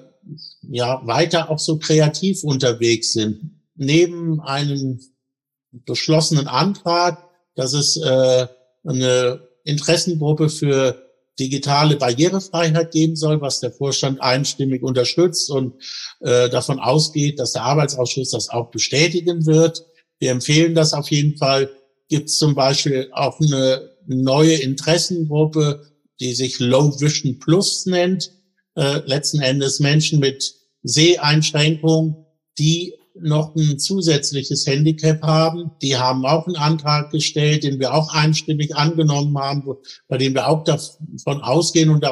ja 0.62 1.00
weiter 1.06 1.50
auch 1.50 1.58
so 1.58 1.78
kreativ 1.78 2.44
unterwegs 2.44 3.12
sind. 3.12 3.52
Neben 3.76 4.40
einem 4.40 5.00
beschlossenen 5.70 6.48
Antrag, 6.48 7.24
dass 7.54 7.72
es 7.72 7.96
äh, 7.96 8.46
eine 8.84 9.48
Interessengruppe 9.64 10.48
für 10.48 11.08
digitale 11.38 11.96
Barrierefreiheit 11.96 12.90
geben 12.90 13.14
soll, 13.14 13.40
was 13.40 13.60
der 13.60 13.70
Vorstand 13.70 14.20
einstimmig 14.20 14.82
unterstützt 14.82 15.50
und 15.50 15.74
äh, 16.20 16.48
davon 16.48 16.80
ausgeht, 16.80 17.38
dass 17.38 17.52
der 17.52 17.62
Arbeitsausschuss 17.62 18.30
das 18.30 18.48
auch 18.48 18.70
bestätigen 18.70 19.46
wird. 19.46 19.86
Wir 20.18 20.32
empfehlen 20.32 20.74
das 20.74 20.92
auf 20.92 21.10
jeden 21.10 21.36
Fall 21.36 21.70
gibt 22.08 22.30
es 22.30 22.38
zum 22.38 22.54
Beispiel 22.54 23.10
auch 23.12 23.38
eine 23.40 23.90
neue 24.06 24.54
Interessengruppe, 24.54 25.82
die 26.20 26.34
sich 26.34 26.58
Low 26.58 26.98
Vision 27.00 27.38
Plus 27.38 27.86
nennt. 27.86 28.32
Äh, 28.76 29.00
letzten 29.06 29.40
Endes 29.40 29.80
Menschen 29.80 30.18
mit 30.18 30.54
Seheinschränkung, 30.82 32.26
die 32.58 32.94
noch 33.20 33.54
ein 33.56 33.78
zusätzliches 33.78 34.66
Handicap 34.66 35.22
haben. 35.22 35.72
Die 35.82 35.96
haben 35.96 36.24
auch 36.24 36.46
einen 36.46 36.56
Antrag 36.56 37.10
gestellt, 37.10 37.64
den 37.64 37.80
wir 37.80 37.92
auch 37.92 38.14
einstimmig 38.14 38.76
angenommen 38.76 39.36
haben, 39.38 39.64
bei 40.06 40.18
dem 40.18 40.34
wir 40.34 40.48
auch 40.48 40.64
davon 40.64 41.42
ausgehen 41.42 41.90
und 41.90 42.06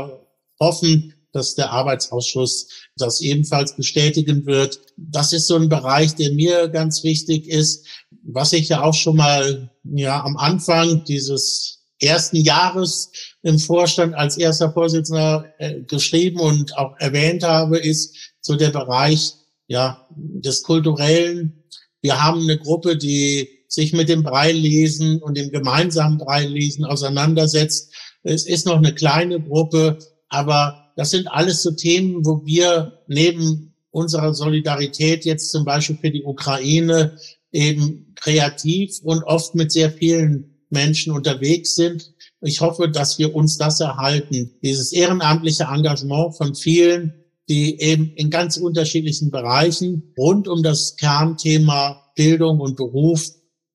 hoffen, 0.60 1.14
dass 1.36 1.54
der 1.54 1.70
Arbeitsausschuss 1.70 2.68
das 2.96 3.20
ebenfalls 3.20 3.76
bestätigen 3.76 4.46
wird. 4.46 4.80
Das 4.96 5.32
ist 5.32 5.46
so 5.46 5.56
ein 5.56 5.68
Bereich, 5.68 6.14
der 6.14 6.32
mir 6.32 6.68
ganz 6.68 7.04
wichtig 7.04 7.46
ist, 7.46 7.86
was 8.22 8.52
ich 8.52 8.70
ja 8.70 8.82
auch 8.82 8.94
schon 8.94 9.16
mal 9.16 9.70
ja 9.84 10.24
am 10.24 10.36
Anfang 10.36 11.04
dieses 11.04 11.84
ersten 12.00 12.36
Jahres 12.36 13.12
im 13.42 13.58
Vorstand 13.58 14.14
als 14.14 14.36
erster 14.36 14.72
Vorsitzender 14.72 15.52
äh, 15.58 15.82
geschrieben 15.82 16.40
und 16.40 16.76
auch 16.76 16.96
erwähnt 16.98 17.42
habe, 17.42 17.78
ist 17.78 18.16
so 18.40 18.56
der 18.56 18.70
Bereich 18.70 19.34
ja 19.66 20.06
des 20.16 20.62
kulturellen. 20.62 21.64
Wir 22.00 22.22
haben 22.22 22.42
eine 22.42 22.58
Gruppe, 22.58 22.96
die 22.96 23.48
sich 23.68 23.92
mit 23.92 24.08
dem 24.08 24.22
Breilesen 24.22 25.20
und 25.22 25.36
dem 25.36 25.50
gemeinsamen 25.50 26.18
Breilesen 26.18 26.84
auseinandersetzt. 26.84 27.92
Es 28.22 28.46
ist 28.46 28.66
noch 28.66 28.76
eine 28.76 28.94
kleine 28.94 29.40
Gruppe, 29.40 29.98
aber 30.28 30.85
das 30.96 31.10
sind 31.10 31.28
alles 31.28 31.62
so 31.62 31.70
Themen, 31.70 32.24
wo 32.26 32.44
wir 32.44 33.00
neben 33.06 33.74
unserer 33.90 34.34
Solidarität 34.34 35.24
jetzt 35.24 35.52
zum 35.52 35.64
Beispiel 35.64 35.96
für 35.96 36.10
die 36.10 36.24
Ukraine 36.24 37.16
eben 37.52 38.12
kreativ 38.16 39.00
und 39.02 39.22
oft 39.22 39.54
mit 39.54 39.70
sehr 39.72 39.90
vielen 39.90 40.56
Menschen 40.70 41.12
unterwegs 41.12 41.76
sind. 41.76 42.12
Ich 42.40 42.60
hoffe, 42.60 42.88
dass 42.88 43.18
wir 43.18 43.34
uns 43.34 43.56
das 43.56 43.80
erhalten, 43.80 44.52
dieses 44.62 44.92
ehrenamtliche 44.92 45.64
Engagement 45.64 46.36
von 46.36 46.54
vielen, 46.54 47.14
die 47.48 47.80
eben 47.80 48.12
in 48.16 48.30
ganz 48.30 48.56
unterschiedlichen 48.56 49.30
Bereichen 49.30 50.12
rund 50.18 50.48
um 50.48 50.62
das 50.62 50.96
Kernthema 50.96 52.02
Bildung 52.16 52.60
und 52.60 52.76
Beruf, 52.76 53.28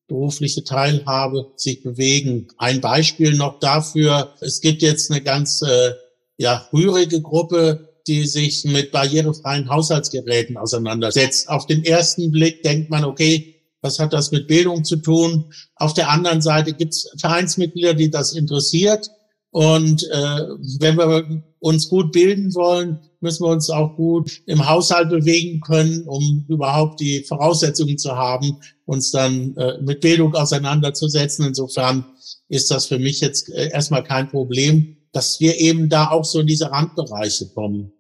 berufliche 0.07 0.63
Teilhabe 0.63 1.51
sich 1.55 1.81
bewegen. 1.83 2.47
Ein 2.57 2.81
Beispiel 2.81 3.35
noch 3.35 3.59
dafür, 3.59 4.33
es 4.41 4.59
gibt 4.59 4.81
jetzt 4.81 5.09
eine 5.09 5.21
ganz 5.21 5.61
äh, 5.61 5.91
ja, 6.37 6.67
rührige 6.73 7.21
Gruppe, 7.21 7.89
die 8.07 8.25
sich 8.25 8.63
mit 8.65 8.91
barrierefreien 8.91 9.69
Haushaltsgeräten 9.69 10.57
auseinandersetzt. 10.57 11.49
Auf 11.49 11.67
den 11.67 11.83
ersten 11.83 12.31
Blick 12.31 12.63
denkt 12.63 12.89
man, 12.89 13.05
okay, 13.05 13.55
was 13.81 13.99
hat 13.99 14.13
das 14.13 14.31
mit 14.31 14.47
Bildung 14.47 14.83
zu 14.83 14.97
tun? 14.97 15.51
Auf 15.75 15.93
der 15.93 16.09
anderen 16.09 16.41
Seite 16.41 16.73
gibt 16.73 16.93
es 16.93 17.11
Vereinsmitglieder, 17.19 17.93
die 17.93 18.09
das 18.09 18.33
interessiert. 18.33 19.09
Und 19.51 20.03
äh, 20.03 20.47
wenn 20.79 20.97
wir 20.97 21.43
uns 21.59 21.89
gut 21.89 22.11
bilden 22.11 22.53
wollen, 22.55 22.99
müssen 23.19 23.43
wir 23.43 23.51
uns 23.51 23.69
auch 23.69 23.95
gut 23.95 24.41
im 24.45 24.67
Haushalt 24.67 25.09
bewegen 25.09 25.59
können, 25.61 26.07
um 26.07 26.45
überhaupt 26.47 26.99
die 27.01 27.23
Voraussetzungen 27.23 27.97
zu 27.97 28.15
haben, 28.15 28.57
uns 28.85 29.11
dann 29.11 29.55
äh, 29.57 29.81
mit 29.81 30.01
Bildung 30.01 30.33
auseinanderzusetzen. 30.35 31.45
Insofern 31.45 32.05
ist 32.47 32.71
das 32.71 32.85
für 32.85 32.97
mich 32.97 33.19
jetzt 33.19 33.49
äh, 33.49 33.69
erstmal 33.71 34.03
kein 34.03 34.29
Problem, 34.29 34.97
dass 35.11 35.39
wir 35.39 35.59
eben 35.59 35.89
da 35.89 36.09
auch 36.09 36.25
so 36.25 36.39
in 36.39 36.47
diese 36.47 36.71
Randbereiche 36.71 37.49
kommen. 37.49 37.93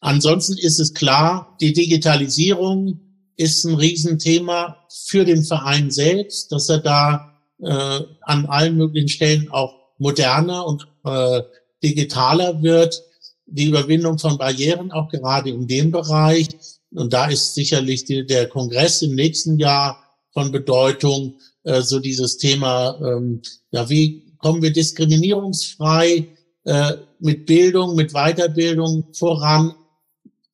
Ansonsten 0.00 0.58
ist 0.58 0.80
es 0.80 0.94
klar, 0.94 1.56
die 1.60 1.72
Digitalisierung 1.72 3.00
ist 3.36 3.64
ein 3.64 3.74
Riesenthema 3.74 4.76
für 5.06 5.24
den 5.24 5.44
Verein 5.44 5.90
selbst, 5.90 6.52
dass 6.52 6.68
er 6.68 6.78
da 6.78 7.38
äh, 7.62 8.00
an 8.22 8.46
allen 8.46 8.76
möglichen 8.76 9.08
Stellen 9.08 9.50
auch 9.50 9.74
moderner 9.98 10.66
und 10.66 10.86
äh, 11.04 11.42
digitaler 11.82 12.62
wird. 12.62 13.02
Die 13.46 13.66
Überwindung 13.66 14.18
von 14.18 14.38
Barrieren 14.38 14.92
auch 14.92 15.08
gerade 15.08 15.50
in 15.50 15.66
dem 15.66 15.90
Bereich. 15.90 16.48
Und 16.92 17.12
da 17.12 17.26
ist 17.26 17.54
sicherlich 17.54 18.04
die, 18.04 18.26
der 18.26 18.48
Kongress 18.48 19.02
im 19.02 19.14
nächsten 19.14 19.58
Jahr 19.58 20.02
von 20.32 20.52
Bedeutung, 20.52 21.38
äh, 21.64 21.82
so 21.82 21.98
dieses 21.98 22.38
Thema, 22.38 22.98
ähm, 23.00 23.42
ja, 23.70 23.88
wie 23.88 24.36
kommen 24.38 24.62
wir 24.62 24.72
diskriminierungsfrei 24.72 26.28
äh, 26.64 26.92
mit 27.18 27.46
Bildung, 27.46 27.94
mit 27.96 28.12
Weiterbildung 28.12 29.12
voran? 29.14 29.74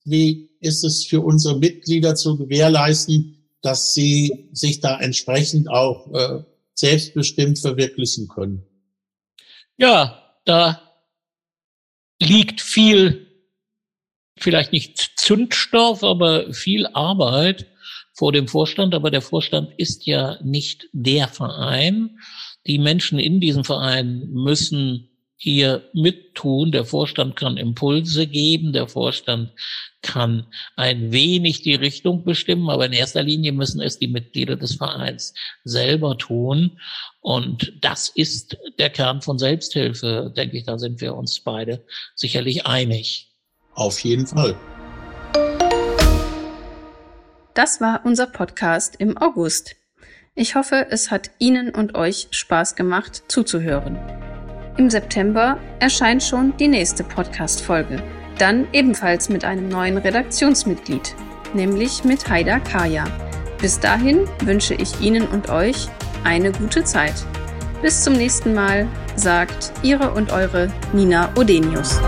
Wie 0.05 0.51
ist 0.61 0.85
es 0.85 1.05
für 1.05 1.21
unsere 1.21 1.59
Mitglieder 1.59 2.15
zu 2.15 2.37
gewährleisten, 2.37 3.37
dass 3.63 3.95
sie 3.95 4.49
sich 4.53 4.81
da 4.81 5.01
entsprechend 5.01 5.69
auch 5.69 6.13
äh, 6.13 6.45
selbstbestimmt 6.77 7.59
verwirklichen 7.59 8.29
können. 8.29 8.65
Ja, 9.79 10.23
da 10.45 10.81
liegt 12.21 12.61
viel, 12.61 13.27
vielleicht 14.39 14.73
nicht 14.73 15.15
Zündstoff, 15.17 16.05
aber 16.05 16.53
viel 16.53 16.87
Arbeit 16.87 17.67
vor 18.15 18.33
dem 18.33 18.49
Vorstand. 18.49 18.95
Aber 18.95 19.11
der 19.11 19.23
Vorstand 19.23 19.73
ist 19.79 20.07
ja 20.07 20.39
nicht 20.43 20.89
der 20.93 21.29
Verein. 21.29 22.19
Die 22.67 22.79
Menschen 22.79 23.19
in 23.19 23.41
diesem 23.41 23.65
Verein 23.65 24.29
müssen 24.31 25.11
hier 25.37 25.89
mittun. 25.93 26.72
Der 26.72 26.84
Vorstand 26.84 27.37
kann 27.37 27.57
Impulse 27.57 28.26
geben, 28.26 28.72
der 28.72 28.89
Vorstand 28.89 29.53
kann 30.03 30.47
ein 30.76 31.12
wenig 31.12 31.62
die 31.62 31.74
Richtung 31.74 32.24
bestimmen, 32.24 32.70
aber 32.70 32.87
in 32.87 32.93
erster 32.93 33.22
Linie 33.22 33.53
müssen 33.53 33.80
es 33.80 33.99
die 33.99 34.09
Mitglieder 34.09 34.57
des 34.57 34.76
Vereins 34.76 35.34
selber 35.64 36.16
tun. 36.16 36.78
Und 37.20 37.72
das 37.80 38.09
ist 38.09 38.57
der 38.78 38.91
Kern 38.91 39.20
von 39.20 39.39
Selbsthilfe, 39.39 40.32
denke 40.37 40.59
ich, 40.59 40.64
da 40.64 40.78
sind 40.78 41.01
wir 41.01 41.14
uns 41.14 41.41
beide 41.41 41.84
sicherlich 42.14 42.66
einig. 42.66 43.32
Auf 43.74 43.99
jeden 44.01 44.26
Fall. 44.26 44.57
Das 47.55 47.80
war 47.80 48.03
unser 48.05 48.26
Podcast 48.26 48.97
im 48.99 49.16
August. 49.16 49.76
Ich 50.34 50.55
hoffe, 50.55 50.87
es 50.91 51.11
hat 51.11 51.30
Ihnen 51.39 51.74
und 51.74 51.95
euch 51.95 52.28
Spaß 52.30 52.76
gemacht 52.76 53.22
zuzuhören. 53.28 53.99
Im 54.79 54.91
September 54.91 55.59
erscheint 55.81 56.22
schon 56.22 56.55
die 56.59 56.68
nächste 56.68 57.03
Podcast-Folge. 57.03 58.03
Dann 58.39 58.66
ebenfalls 58.72 59.31
mit 59.31 59.43
einem 59.43 59.68
neuen 59.68 59.97
Redaktionsmitglied, 59.97 61.14
nämlich 61.55 62.05
mit 62.05 62.29
Haida 62.29 62.59
Kaya. 62.59 63.05
Bis 63.59 63.81
dahin 63.81 64.29
wünsche 64.45 64.74
ich 64.74 65.01
Ihnen 65.01 65.27
und 65.29 65.49
euch 65.49 65.89
eine 66.24 66.53
gute 66.53 66.85
Zeit. 66.85 67.14
Bis 67.81 68.05
zum 68.05 68.14
nächsten 68.14 68.53
Mal, 68.53 68.87
sagt 69.14 69.72
Ihre 69.83 70.11
und 70.11 70.31
eure 70.31 70.68
Nina 70.93 71.31
Odenius. 71.39 71.99